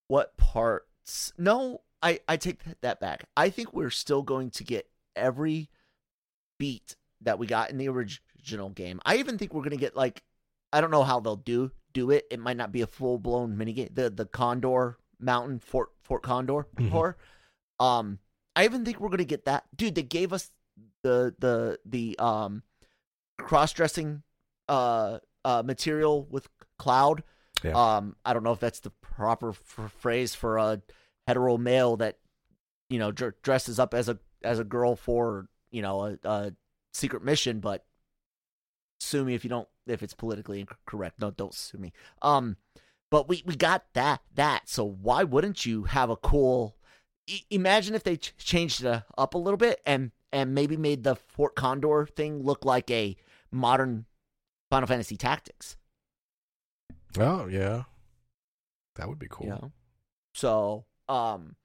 [0.07, 1.31] what parts?
[1.37, 3.25] No, I, I take that back.
[3.35, 5.69] I think we're still going to get every
[6.59, 9.01] beat that we got in the original game.
[9.05, 10.21] I even think we're going to get like
[10.71, 12.25] I don't know how they'll do do it.
[12.29, 13.89] It might not be a full blown mini game.
[13.93, 17.83] The the Condor Mountain Fort Fort Condor mm-hmm.
[17.83, 18.19] Um
[18.55, 19.65] I even think we're going to get that.
[19.75, 20.51] Dude, they gave us
[21.03, 22.63] the the the um
[23.37, 24.23] cross dressing
[24.69, 27.23] uh uh material with Cloud.
[27.63, 27.71] Yeah.
[27.71, 30.81] Um I don't know if that's the proper f- phrase for a
[31.27, 32.17] hetero male that
[32.89, 36.53] you know dr- dresses up as a as a girl for you know a, a
[36.93, 37.85] secret mission, but
[38.99, 41.19] sue me if you don't if it's politically incorrect.
[41.19, 41.93] No, don't sue me.
[42.21, 42.57] Um,
[43.11, 44.69] but we we got that that.
[44.69, 46.75] So why wouldn't you have a cool?
[47.49, 51.15] Imagine if they ch- changed it up a little bit and and maybe made the
[51.15, 53.17] Fort Condor thing look like a
[53.51, 54.05] modern
[54.69, 55.75] Final Fantasy Tactics.
[57.19, 57.83] Oh yeah,
[58.95, 59.47] that would be cool.
[59.47, 59.69] Yeah.
[60.33, 61.55] So um,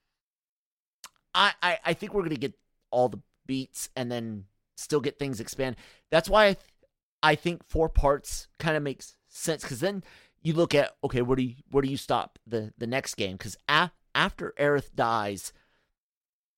[1.35, 2.55] I, I, I think we're gonna get
[2.91, 4.45] all the beats and then
[4.77, 5.77] still get things expand.
[6.11, 6.67] That's why I, th-
[7.23, 10.03] I think four parts kind of makes sense because then
[10.43, 13.37] you look at okay, where do you where do you stop the the next game?
[13.37, 15.53] Because a- after Aerith dies,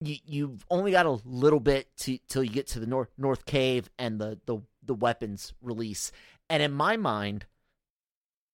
[0.01, 3.45] you you've only got a little bit to till you get to the north North
[3.47, 6.13] Cave and the the the weapons release.
[6.51, 7.47] And in my mind,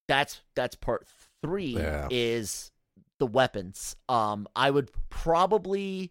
[0.09, 1.07] that's that's part
[1.43, 2.09] three yeah.
[2.11, 2.73] is
[3.21, 3.95] the weapons.
[4.09, 6.11] Um, I would probably,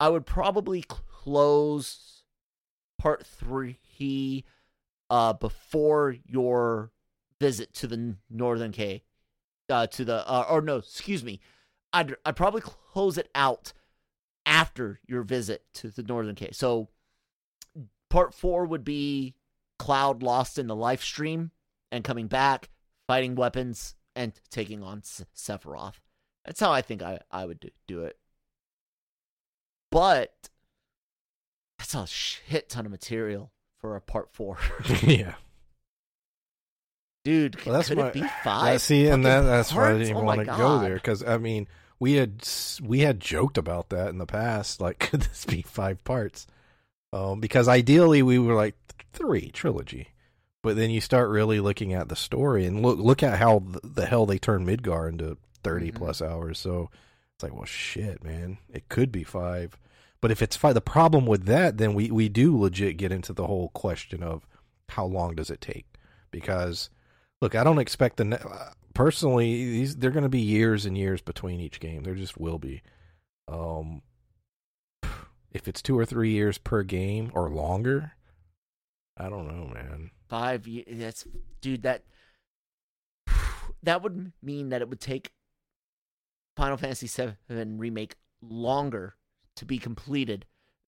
[0.00, 2.24] I would probably close
[2.98, 3.78] part three,
[5.10, 6.90] uh, before your
[7.40, 9.02] visit to the Northern Cave,
[9.68, 11.38] uh, to the, uh, or no, excuse me,
[11.92, 13.72] I'd I'd probably close it out
[14.46, 16.56] after your visit to the Northern Cave.
[16.56, 16.88] So,
[18.10, 19.34] part four would be
[19.78, 21.50] Cloud lost in the Lifestream
[21.90, 22.70] and coming back,
[23.06, 25.94] fighting weapons, and taking on Sephiroth.
[26.44, 28.18] That's how I think I, I would do, it.
[29.90, 30.32] But
[31.78, 34.58] that's a shit ton of material for a part four.
[35.02, 35.34] yeah.
[37.24, 38.80] Dude, well, that's could my, it be five?
[38.80, 39.86] see, and that, that's parts?
[39.86, 40.58] why I didn't even oh want to God.
[40.58, 41.68] go there because I mean,
[42.00, 42.48] we had
[42.82, 44.80] we had joked about that in the past.
[44.80, 46.48] Like, could this be five parts?
[47.12, 48.74] Um, because ideally we were like
[49.12, 50.08] three trilogy,
[50.62, 53.80] But then you start really looking at the story and look look at how the,
[53.82, 55.94] the hell they turned Midgar into 30 Mhm.
[55.96, 56.58] plus hours.
[56.58, 56.88] So
[57.34, 59.76] it's like, well, shit, man, it could be five.
[60.20, 63.32] But if it's five, the problem with that, then we we do legit get into
[63.32, 64.46] the whole question of
[64.90, 65.86] how long does it take?
[66.30, 66.90] Because
[67.40, 70.96] look, I don't expect the ne- uh, personally these they're going to be years and
[70.96, 72.04] years between each game.
[72.04, 72.82] There just will be.
[73.48, 74.02] Um,
[75.50, 78.12] if it's two or three years per game or longer,
[79.16, 80.10] I don't know, man.
[80.32, 80.86] Five years.
[80.90, 81.26] That's
[81.60, 81.82] dude.
[81.82, 82.04] That
[83.82, 85.30] that would mean that it would take
[86.56, 89.16] Final Fantasy VII remake longer
[89.56, 90.46] to be completed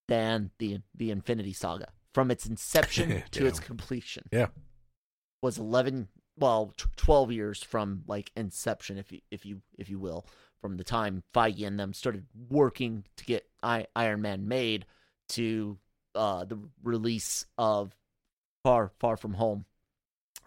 [0.09, 4.25] than the the Infinity Saga from its inception to its completion.
[4.33, 4.47] Yeah.
[5.43, 6.09] was eleven.
[6.39, 10.27] Well, t- twelve years from like inception, if you if you if you will,
[10.63, 14.87] from the time Feige and them started working to get I- Iron Man made
[15.31, 15.77] to
[16.15, 17.95] uh, the release of
[18.65, 19.67] Far Far From Home.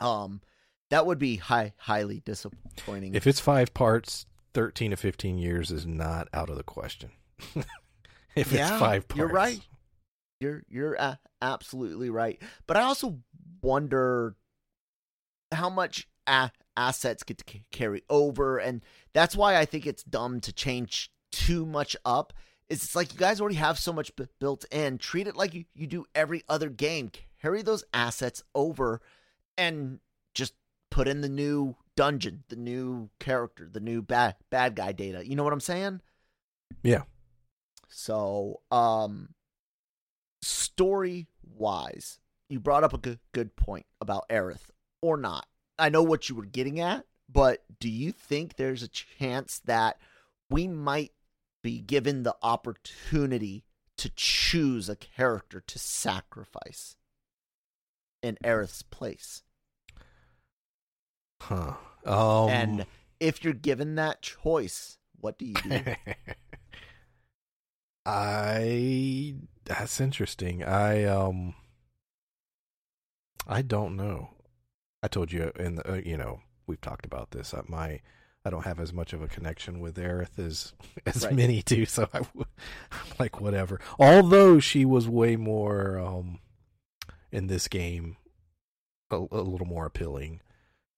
[0.02, 0.42] Um,
[0.90, 3.16] that would be high highly disappointing.
[3.16, 7.12] If it's five parts, thirteen to fifteen years is not out of the question.
[8.36, 9.62] if Yeah, it's five parts, you're right.
[10.42, 12.42] You're you're a- absolutely right.
[12.66, 13.20] But I also
[13.62, 14.36] wonder
[15.52, 20.04] how much a- assets get to ca- carry over, and that's why I think it's
[20.04, 22.34] dumb to change too much up.
[22.70, 24.98] Is it's like you guys already have so much b- built in.
[24.98, 27.12] Treat it like you, you do every other game.
[27.42, 29.02] Carry those assets over,
[29.58, 30.00] and
[30.34, 30.54] just
[30.90, 35.28] put in the new dungeon, the new character, the new bad bad guy data.
[35.28, 36.02] You know what I'm saying?
[36.84, 37.04] Yeah.
[37.90, 39.30] So, um,
[40.42, 42.20] story wise,
[42.50, 44.70] you brought up a good good point about Aerith
[45.02, 45.48] or not.
[45.80, 49.98] I know what you were getting at, but do you think there's a chance that
[50.50, 51.12] we might
[51.64, 53.64] be given the opportunity
[53.98, 56.96] to choose a character to sacrifice
[58.28, 59.42] in Aerith's place?
[61.42, 61.74] Huh.
[62.06, 62.86] Um, and
[63.20, 65.82] if you're given that choice, what do you do?
[68.06, 70.64] I that's interesting.
[70.64, 71.56] I um
[73.46, 74.30] I don't know.
[75.04, 77.54] I told you in the uh, you know we've talked about this.
[77.54, 78.00] Uh, my
[78.46, 80.74] I don't have as much of a connection with Aerith as
[81.06, 81.36] as Right.
[81.36, 82.26] many do, so I am
[83.20, 83.82] like whatever.
[84.00, 86.40] Although she was way more um
[87.32, 88.18] in this game,
[89.12, 90.42] a, a little more appealing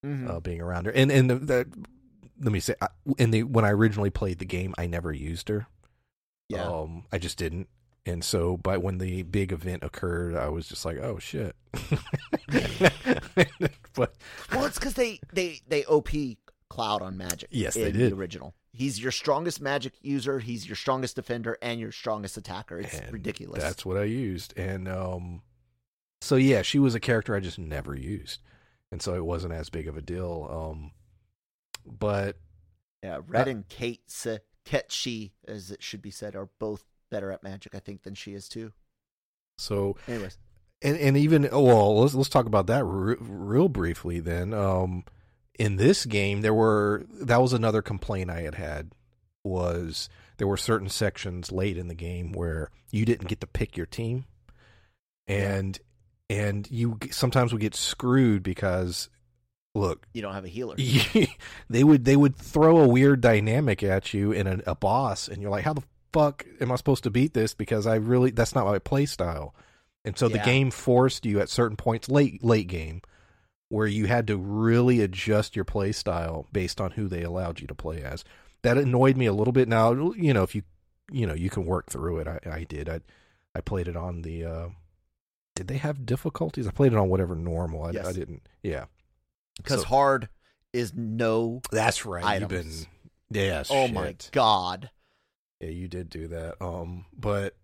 [0.04, 0.28] Mhm.
[0.30, 0.92] uh, being around her.
[0.92, 1.66] And and the, the,
[2.40, 5.48] let me say, I- in the when I originally played the game, I never used
[5.48, 5.66] her.
[6.48, 6.64] yeah.
[6.66, 7.68] Um, I just didn't.
[8.06, 11.54] And so, but when the big event occurred, I was just like, "Oh shit!"
[13.94, 14.14] but
[14.52, 16.08] Well, it's because they they they op
[16.68, 17.48] Cloud on Magic.
[17.52, 18.12] Yes, in they did.
[18.12, 18.54] The original.
[18.72, 20.38] He's your strongest Magic user.
[20.38, 22.78] He's your strongest defender and your strongest attacker.
[22.80, 23.62] It's and ridiculous.
[23.62, 25.42] That's what I used, and um,
[26.20, 28.40] so yeah, she was a character I just never used,
[28.92, 30.48] and so it wasn't as big of a deal.
[30.50, 30.90] Um,
[31.86, 32.36] but
[33.02, 33.20] yeah.
[33.26, 37.42] Red Uh, and Kate Se- Ketchi, as it should be said, are both better at
[37.42, 38.72] Magic, I think, than she is too.
[39.58, 40.38] so Anyways,
[40.82, 45.04] and and even oh, well let's let's talk about that re- real briefly then um
[45.58, 48.92] in this game there were that was another complaint i had had
[49.44, 50.08] was
[50.38, 53.84] there were certain sections late in the game where you didn't get to pick your
[53.84, 54.24] team
[55.26, 55.78] and
[56.30, 59.08] and you sometimes would get screwed because
[59.74, 60.76] look you don't have a healer.
[61.70, 65.42] they would they would throw a weird dynamic at you in a, a boss and
[65.42, 67.54] you're like how the fuck am i supposed to beat this?
[67.54, 69.54] Because i really that's not my play style
[70.04, 73.02] and so the game forced you at certain points late late game
[73.68, 77.66] where you had to really adjust your play style based on who they allowed you
[77.68, 78.24] to play as.
[78.62, 79.68] That annoyed me a little bit.
[79.68, 80.62] Now you know if you
[81.10, 82.28] you know you can work through it.
[82.28, 82.88] I, I did.
[82.88, 83.00] I
[83.54, 84.68] i played it on the uh
[85.60, 88.06] did they have difficulties i played it on whatever normal i, Yes.
[88.06, 88.84] I didn't yeah
[89.56, 90.28] Because So- hard
[90.72, 91.60] is no.
[91.72, 92.24] that's right.
[92.24, 92.52] items.
[92.52, 92.88] You've
[93.32, 93.68] been yes.
[93.70, 94.90] Oh my god.
[95.60, 96.54] Yeah, you did do that.
[96.64, 97.56] Um, but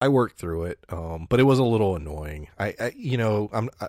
[0.00, 0.78] I worked through it.
[0.88, 2.48] Um, but it was a little annoying.
[2.58, 3.88] I, I you know, I'm I,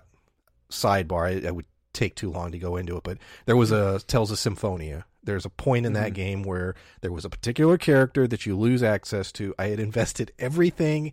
[0.70, 1.44] sidebar.
[1.44, 4.30] I, I would take too long to go into it, but there was a Tales
[4.30, 5.04] of Symphonia.
[5.24, 6.14] There's a point in that Mhm.
[6.14, 9.54] game where there was a particular character that you lose access to.
[9.58, 11.12] I had invested everything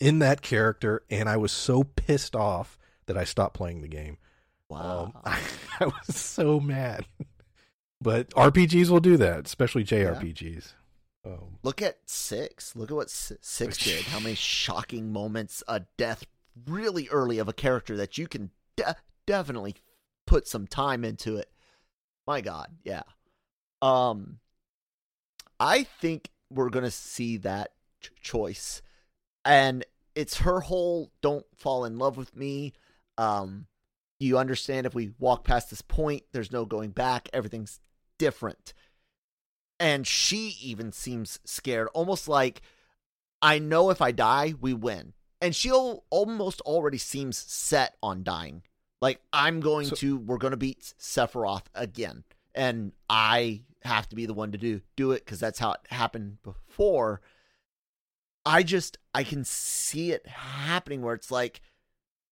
[0.00, 4.18] in that character, and I was so pissed off that I stopped playing the game.
[4.68, 5.12] Wow.
[5.24, 5.34] Um,
[5.80, 7.06] I, was so mad.
[8.00, 10.74] But RPGs will do that, especially JRPGs.
[11.24, 12.76] Um, Look at six.
[12.76, 14.04] Look at what six did.
[14.04, 16.24] How many shocking moments, a death
[16.66, 19.76] really early of a character that you can de- definitely
[20.26, 21.50] put some time into it.
[22.26, 23.02] My God, yeah.
[23.82, 24.38] Um,
[25.60, 28.82] I think we're gonna see that ch- choice,
[29.46, 29.84] and
[30.14, 32.74] it's her whole "don't fall in love with me."
[33.16, 33.66] Um,
[34.20, 37.28] you understand if we walk past this point, there's no going back.
[37.32, 37.80] Everything's
[38.18, 38.74] different.
[39.78, 42.62] And she even seems scared, almost like
[43.42, 45.12] I know if I die, we win.
[45.42, 48.62] And she'll almost already seems set on dying.
[49.02, 52.24] Like I'm going So- to, we're going to beat Sephiroth again,
[52.54, 55.80] and I have to be the one to do do it because that's how it
[55.90, 57.20] happened before.
[58.46, 61.60] I just I can see it happening where it's like,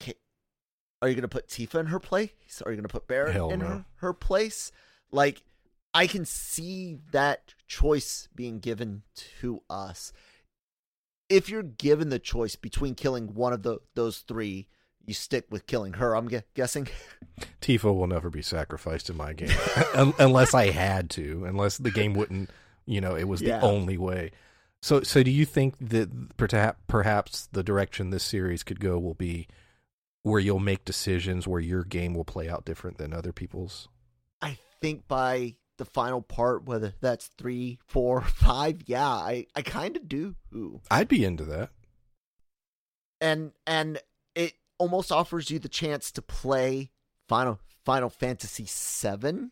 [0.01, 0.15] okay,
[1.03, 2.63] are you going to put Tifa in her place?
[2.65, 3.67] Are you going to put Barret Hell in no.
[3.67, 4.71] her, her place?
[5.11, 5.43] Like,
[5.93, 9.03] I can see that choice being given
[9.41, 10.13] to us.
[11.29, 14.69] If you're given the choice between killing one of the those three,
[15.05, 16.15] you stick with killing her.
[16.15, 16.89] I'm gu- guessing.
[17.61, 19.57] Tifa will never be sacrificed in my game
[20.19, 22.51] unless I had to, unless the game wouldn't,
[22.87, 23.59] you know, it was Yeah.
[23.59, 24.31] the only way.
[24.85, 29.15] So, so do you think that perhaps perhaps the direction this series could go will
[29.15, 29.49] be
[30.25, 33.89] where you'll make decisions where your game will play out different than other people's?
[34.43, 39.97] I think by the final part, whether that's three, four, five, yeah, I I kind
[39.97, 40.37] of do.
[40.91, 41.71] I'd be into that.
[43.23, 43.99] and and
[44.35, 46.91] it almost offers you the chance to play
[47.27, 49.49] Final Final Fantasy VII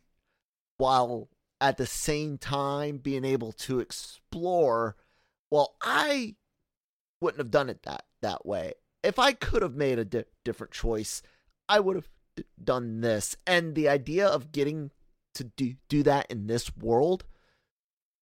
[0.76, 4.94] while at the same time being able to explore.
[5.52, 6.36] Well, I
[7.20, 8.72] wouldn't have done it that that way.
[9.02, 11.20] If I could have made a di- different choice,
[11.68, 13.36] I would have d- done this.
[13.46, 14.92] And the idea of getting
[15.34, 17.24] to do do that in this world,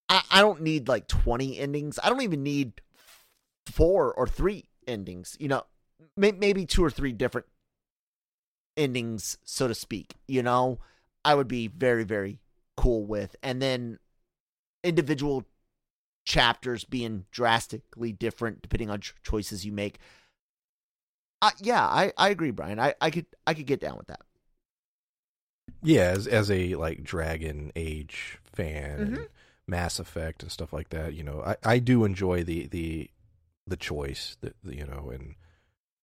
[0.09, 2.01] I, I don't need like twenty endings.
[2.03, 2.81] I don't even need
[3.64, 5.37] four or three endings.
[5.39, 5.62] You know,
[6.16, 7.47] may, maybe two or three different
[8.76, 10.16] endings, so to speak.
[10.26, 10.81] You know,
[11.24, 12.41] I would be very, very
[12.76, 13.37] cool with.
[13.41, 14.01] And then
[14.83, 15.45] individual
[16.25, 19.99] chapters being drastically different depending on ch- choices you make.
[21.43, 22.79] Uh, yeah, I, I agree, Brian.
[22.79, 24.21] I, I could I could get down with that.
[25.83, 29.27] Yeah, as as a like Dragon Age fan, and Mhm.
[29.66, 33.11] Mass Effect and stuff like that, you know, I, I do enjoy the the
[33.66, 35.37] the choice that the- you know, and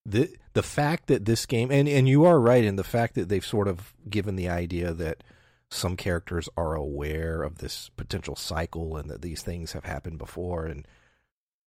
[0.06, 3.30] the the fact that this game and and you are right in the fact that
[3.30, 5.24] they've sort of given the idea that
[5.70, 10.66] some characters are aware of this potential cycle and that these things have happened before
[10.66, 10.88] and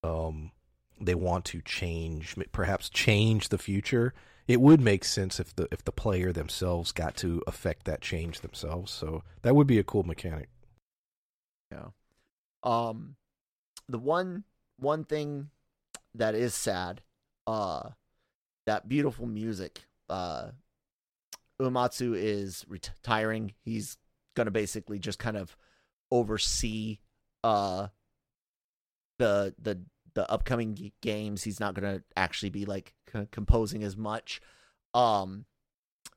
[0.03, 0.51] um
[1.01, 4.15] they want to change perhaps change the future
[4.49, 8.41] it would make sense if the if the player themselves got to affect that change
[8.41, 10.49] themselves so that would be a cool mechanic
[11.71, 11.89] Yeah.
[12.63, 13.17] Um,
[13.89, 14.45] the one
[14.79, 15.51] one thing
[16.15, 17.03] that is sad,
[17.47, 17.91] uh,
[18.67, 19.83] that beautiful music.
[20.09, 20.51] Uh,
[21.61, 23.53] Uematsu is retiring.
[23.65, 23.97] He's
[24.35, 25.57] gonna basically just kind of
[26.11, 26.99] oversee
[27.45, 27.89] uh
[29.19, 29.81] the the
[30.15, 31.43] the upcoming g- games.
[31.43, 34.41] He's not gonna actually be like c- composing as much.
[34.95, 35.45] Um,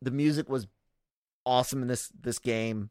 [0.01, 0.67] the music was
[1.45, 2.89] awesome in this this game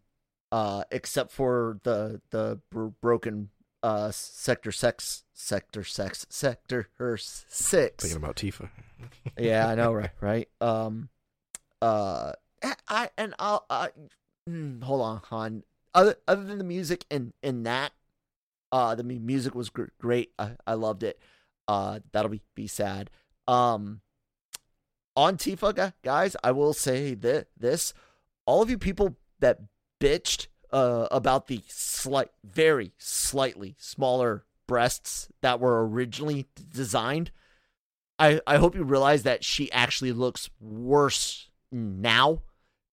[0.53, 3.49] uh, except for the the br- broken
[3.83, 8.05] uh sector sex sector sex sector her six.
[8.05, 8.69] thinking about tifa
[9.39, 10.11] yeah, I know, right?
[10.21, 10.49] Right.
[10.61, 11.09] Um,
[11.81, 12.33] uh,
[12.89, 13.91] I and I'll I,
[14.49, 15.65] mm, hold on, Han.
[15.95, 17.93] Other other than the music and in that,
[18.71, 20.33] uh, the music was gr- great.
[20.39, 21.19] I I loved it.
[21.69, 23.11] Uh, that'll be be sad.
[23.47, 24.01] Um,
[25.17, 27.93] on Tifa, gu- guys, I will say that this,
[28.47, 29.61] all of you people that
[30.01, 37.31] bitched uh about the slight, very slightly smaller breasts that were originally designed.
[38.19, 42.43] I, I hope you realize that she actually looks worse now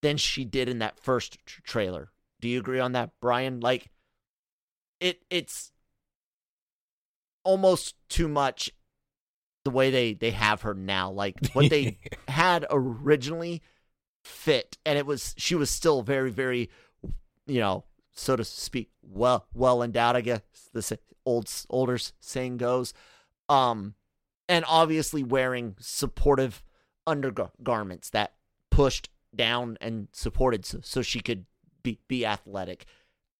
[0.01, 2.11] than she did in that first tr- trailer.
[2.41, 3.59] Do you agree on that, Brian?
[3.59, 3.89] Like,
[4.99, 5.71] it it's
[7.43, 8.71] almost too much
[9.63, 11.11] the way they they have her now.
[11.11, 11.97] Like what they
[12.27, 13.61] had originally
[14.23, 16.69] fit, and it was she was still very very,
[17.45, 20.15] you know, so to speak, well well endowed.
[20.15, 20.41] I guess
[20.73, 22.93] the old older saying goes.
[23.47, 23.95] Um,
[24.47, 26.63] and obviously wearing supportive
[27.07, 28.33] undergarments that
[28.69, 31.45] pushed down and supported so, so she could
[31.83, 32.85] be be athletic.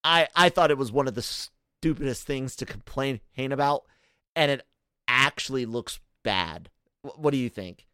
[0.03, 3.83] I I thought it was one of the stupidest things to complain about,
[4.35, 4.65] and it
[5.07, 6.69] actually looks bad.
[7.03, 7.85] Wh- What do you think?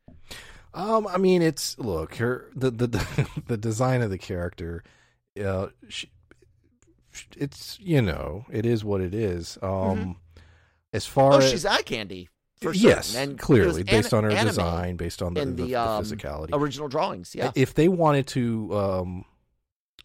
[0.73, 2.87] Um, I mean, it's look her the the
[3.47, 4.83] the design of the character.
[5.41, 6.09] Uh, she,
[7.37, 9.57] it's you know it is what it is.
[9.61, 10.17] Um,
[10.93, 12.29] as far Oh, as she's eye candy.
[12.61, 13.31] For yes, certain.
[13.31, 16.49] and clearly based an- on her design, based on the, the, the, the um, physicality.
[16.53, 17.35] original drawings.
[17.35, 19.25] Yeah, If they wanted to um,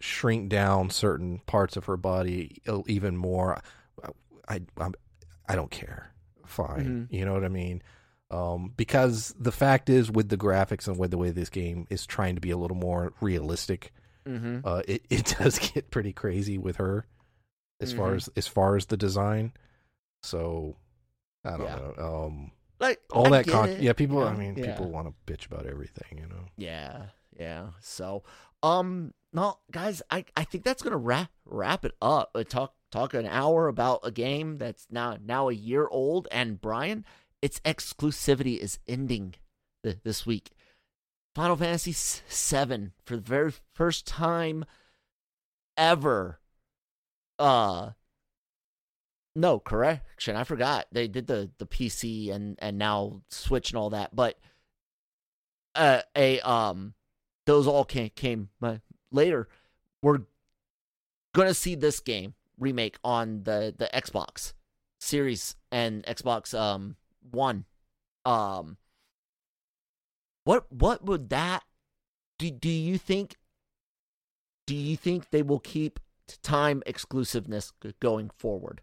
[0.01, 3.61] shrink down certain parts of her body even more,
[4.03, 4.11] I
[4.49, 4.95] I, I'm-
[5.49, 6.13] I don't care.
[6.47, 7.17] Fine, Mhm.
[7.17, 7.83] you know what I mean.
[8.33, 12.07] Um, because the fact is, with the graphics and with the way this game is
[12.07, 13.93] trying to be a little more realistic,
[14.29, 14.61] Mm-hmm.
[14.65, 17.07] uh, it it does get pretty crazy with her,
[17.81, 18.17] as far Mhm.
[18.17, 19.53] as as far as the design.
[20.23, 20.77] So
[21.45, 21.77] I don't Yeah.
[21.77, 22.25] know.
[22.27, 24.19] Um, Like all I that con- it, yeah, people.
[24.19, 24.67] you I mean, Yeah.
[24.73, 26.47] people want to bitch about everything, you know.
[26.57, 27.07] Yeah,
[27.39, 27.71] yeah.
[27.81, 28.25] So,
[28.63, 32.31] um, no, guys, I I think that's gonna wrap wrap it up.
[32.35, 36.61] Uh, talk talk an hour about a game that's now now a year old, and
[36.61, 37.05] Brian,
[37.43, 39.35] its exclusivity is ending
[39.83, 40.51] th- this week.
[41.35, 44.65] Final Fantasy VII for the very first time
[45.77, 46.41] ever.
[47.39, 47.93] Uh.
[49.35, 50.87] No correction, I forgot.
[50.91, 54.39] They did the the PC and and now Switch and all that, but
[55.75, 56.95] uh, a um
[57.47, 58.79] those all came came uh,
[59.13, 59.49] later.
[60.03, 60.21] We're
[61.33, 64.53] gonna see this game remake on the the xbox
[64.99, 66.97] series and xbox um
[67.31, 67.67] one.
[68.25, 68.79] Um
[70.45, 71.63] what what would that
[72.39, 73.37] do, do you think
[74.67, 76.01] do you think they will keep
[76.43, 78.81] time exclusiveness going forward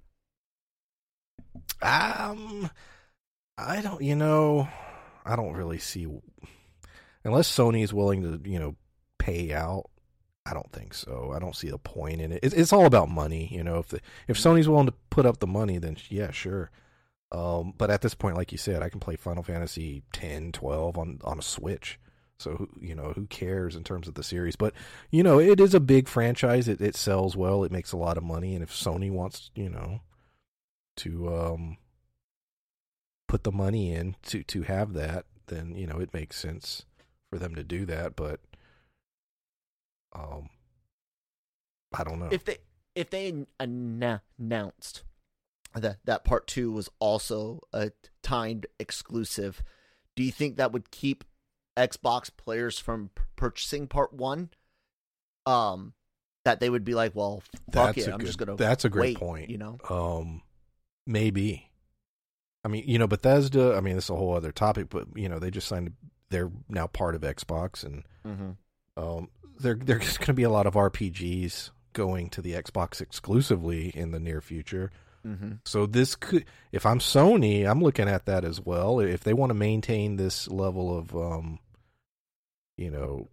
[1.82, 2.70] Um,
[3.58, 4.02] I don't.
[4.02, 4.68] You know,
[5.26, 6.08] I don't really see
[7.24, 8.76] unless Sony is willing to, you know,
[9.20, 9.90] pay out.
[10.46, 11.34] I don't think so.
[11.36, 12.40] I don't see the point in it.
[12.42, 13.80] It's, it's all about money, you know.
[13.80, 14.00] If the,
[14.30, 16.72] if Sony's willing to put up the money, then yeah, sure.
[17.34, 20.98] Um, but at this point, like you said, I can play Final Fantasy 10, 12
[20.98, 22.00] on on a Switch.
[22.40, 24.56] So who- you know, who cares in terms of the series?
[24.56, 24.74] But
[25.12, 26.68] you know, it is a big franchise.
[26.70, 27.64] It it sells well.
[27.66, 28.54] It makes a lot of money.
[28.56, 30.00] And if Sony wants, you know,
[30.98, 31.78] to um
[33.28, 36.86] put the money in to to have that, then you know it makes sense
[37.30, 38.16] for them to do that.
[38.16, 38.40] But
[40.14, 40.50] um,
[41.94, 42.30] I don't know.
[42.32, 42.58] if they
[42.96, 45.04] if they announced
[45.76, 47.92] that that part two was also a
[48.24, 49.62] timed exclusive,
[50.16, 51.24] do you think that would keep
[51.78, 54.50] Xbox players from purchasing part one?
[55.46, 55.94] Um,
[56.46, 57.42] that they would be like, well,
[57.72, 58.56] fuck That's it, I'm good- just gonna.
[58.56, 59.50] that's a great wait, point.
[59.50, 60.42] You know, Um,
[61.08, 61.70] maybe.
[62.64, 63.76] I mean, you know, Bethesda.
[63.76, 65.94] I mean, this is a whole other topic, but you know, they just signed.
[66.30, 69.02] They're now part of Xbox, and mm-hmm.
[69.02, 69.30] um,
[69.60, 74.12] there there's going to be a lot of RPGs going to the Xbox exclusively in
[74.12, 74.92] the near future.
[75.26, 75.54] Mm-hmm.
[75.66, 79.00] So this could, if I'm Sony, I'm looking at that as well.
[79.00, 81.60] If they want to maintain this level of, um,
[82.78, 83.28] you know,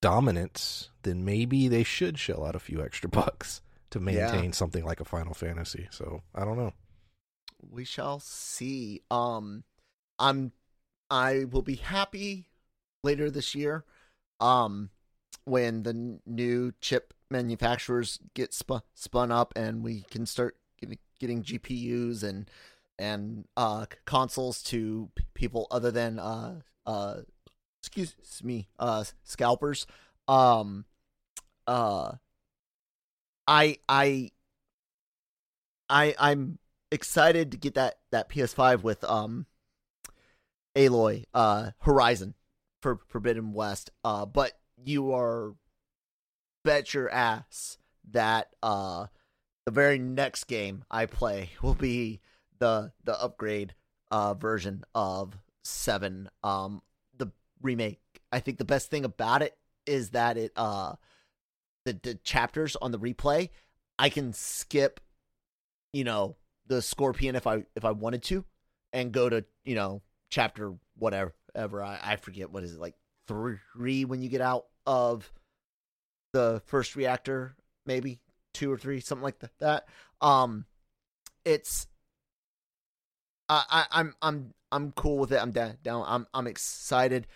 [0.00, 5.00] dominance, then maybe they should shell out a few extra bucks to maintain something like
[5.00, 5.88] a Final Fantasy.
[5.90, 6.72] So I don't know.
[7.68, 9.02] We shall see.
[9.10, 9.64] Um,
[10.18, 10.52] I'm,
[11.10, 12.46] I will be happy
[13.02, 13.84] later this year,
[14.40, 14.90] um,
[15.44, 21.42] when the new chip manufacturers get spun spun up and we can start getting, getting
[21.42, 22.50] GPUs and
[22.98, 27.18] and uh consoles to p- people other than uh uh
[27.80, 29.86] excuse me uh scalpers.
[30.28, 30.84] Um,
[31.66, 32.12] uh,
[33.46, 34.30] I I
[35.88, 36.58] I I'm
[36.92, 39.46] excited to get that that PS5 with um
[40.76, 42.34] Aloy uh Horizon
[42.80, 43.90] for Forbidden West.
[44.04, 44.52] Uh but
[44.82, 45.54] you are
[46.64, 47.78] bet your ass
[48.10, 49.06] that uh
[49.66, 52.20] the very next game I play will be
[52.58, 53.74] the the upgrade
[54.10, 56.82] uh version of 7 um
[57.16, 57.30] the
[57.62, 58.00] remake.
[58.32, 59.56] I think the best thing about it
[59.86, 60.94] is that it uh
[61.84, 63.50] the, the chapters on the replay
[63.98, 65.00] I can skip
[65.92, 66.36] you know
[66.70, 68.44] the scorpion if I if I wanted to
[68.92, 71.82] and go to you know chapter whatever ever.
[71.82, 72.94] I, I forget what is it like
[73.26, 75.30] three when you get out of
[76.32, 77.56] the first reactor
[77.86, 78.20] maybe
[78.54, 79.88] two or three something like that,
[80.20, 80.64] um
[81.44, 81.88] it's
[83.48, 85.42] I, I I'm I'm I'm cool with it.
[85.42, 87.26] I'm down down I'm I'm excited.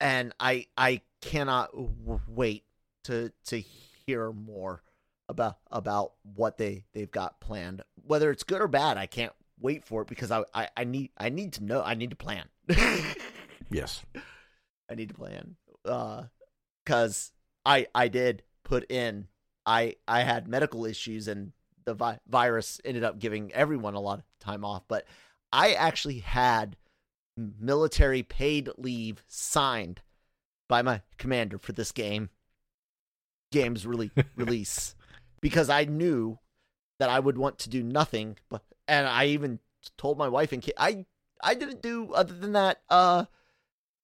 [0.00, 1.70] And I I cannot
[2.28, 2.64] wait
[3.04, 4.82] to to hear more
[5.28, 7.82] about about what they they've got planned.
[8.06, 11.10] Whether it's good or bad, I can't wait for it because I I, I need
[11.18, 11.82] I need to know.
[11.82, 12.46] I need to plan.
[13.70, 14.02] Yes.
[14.90, 15.56] I need to plan.
[15.84, 16.24] Uh,
[16.86, 17.32] cause
[17.64, 19.28] I I did put in
[19.66, 21.52] I I had medical issues and
[21.84, 25.06] the vi- virus ended up giving everyone a lot of time off, but
[25.52, 26.76] I actually had
[27.36, 30.00] military paid leave signed
[30.68, 32.30] by my commander for this game
[33.52, 34.94] game's really release
[35.40, 36.38] because I knew
[36.98, 39.58] that I would want to do nothing but and I even
[39.96, 41.06] told my wife and kid I
[41.42, 43.26] I didn't do other than that uh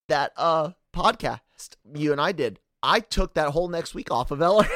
[0.08, 2.60] that uh podcast you and I did.
[2.82, 4.68] I took that whole next week off of LRM.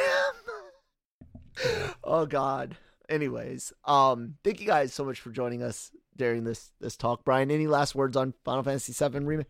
[2.05, 2.77] oh god.
[3.09, 7.25] Anyways, um thank you guys so much for joining us during this this talk.
[7.25, 9.47] Brian, any last words on Final Fantasy VII remake?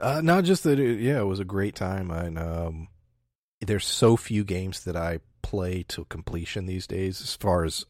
[0.00, 0.78] Uh, not just that.
[0.78, 2.88] It, yeah, it was a great time, and um,
[3.60, 7.86] there's so few games that I play to completion these days, as far as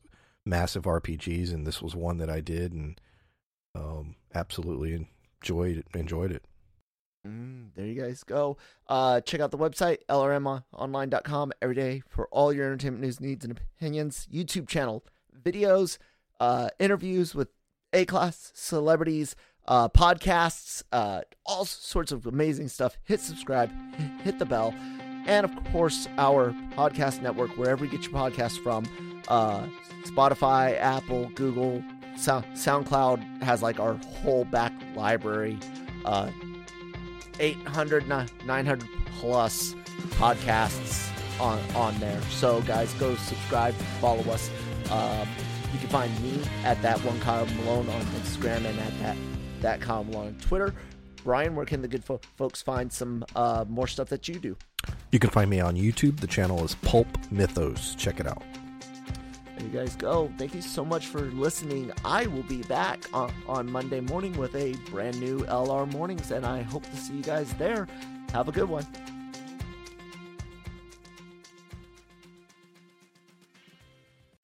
[0.46, 3.00] massive RPGs, and this was one that I did, and
[3.74, 5.08] um, absolutely
[5.42, 5.86] enjoyed it.
[5.92, 6.44] Enjoyed it.
[7.26, 8.58] Mm, there you guys go.
[8.86, 13.60] Uh, check out the website, lrmonline.com, every day for all your entertainment news, needs, and
[13.76, 14.28] opinions.
[14.32, 15.04] YouTube channel,
[15.44, 15.98] videos,
[16.38, 17.48] uh, interviews with
[17.92, 19.34] A class celebrities,
[19.66, 22.96] uh, podcasts, uh, all sorts of amazing stuff.
[23.02, 23.72] Hit subscribe,
[24.22, 24.72] hit the bell,
[25.28, 28.84] and of course, our podcast network, wherever you get your podcasts from
[29.28, 29.66] uh,
[30.04, 31.84] Spotify, Apple, Google,
[32.16, 35.58] Sound- SoundCloud has like our whole back library.
[36.04, 36.30] Uh,
[37.40, 39.74] 800 900 plus
[40.16, 41.08] podcasts
[41.40, 44.50] on on there so guys go subscribe follow us
[44.90, 45.28] um,
[45.72, 49.16] you can find me at that one Kyle Malone on Instagram and at that
[49.60, 50.74] that Kyle Malone on Twitter
[51.28, 54.56] Brian where can the good fo- folks find some uh, more stuff that you do
[55.10, 56.20] You can find me on YouTube.
[56.20, 57.94] The channel is Pulp Mythos.
[57.96, 58.42] Check it out.
[59.58, 63.30] there you guys go thank you so much for listening I will be back on,
[63.46, 67.22] on Monday morning with a brand new LR mornings and I hope to see you
[67.22, 67.86] guys there
[68.32, 68.86] have a good one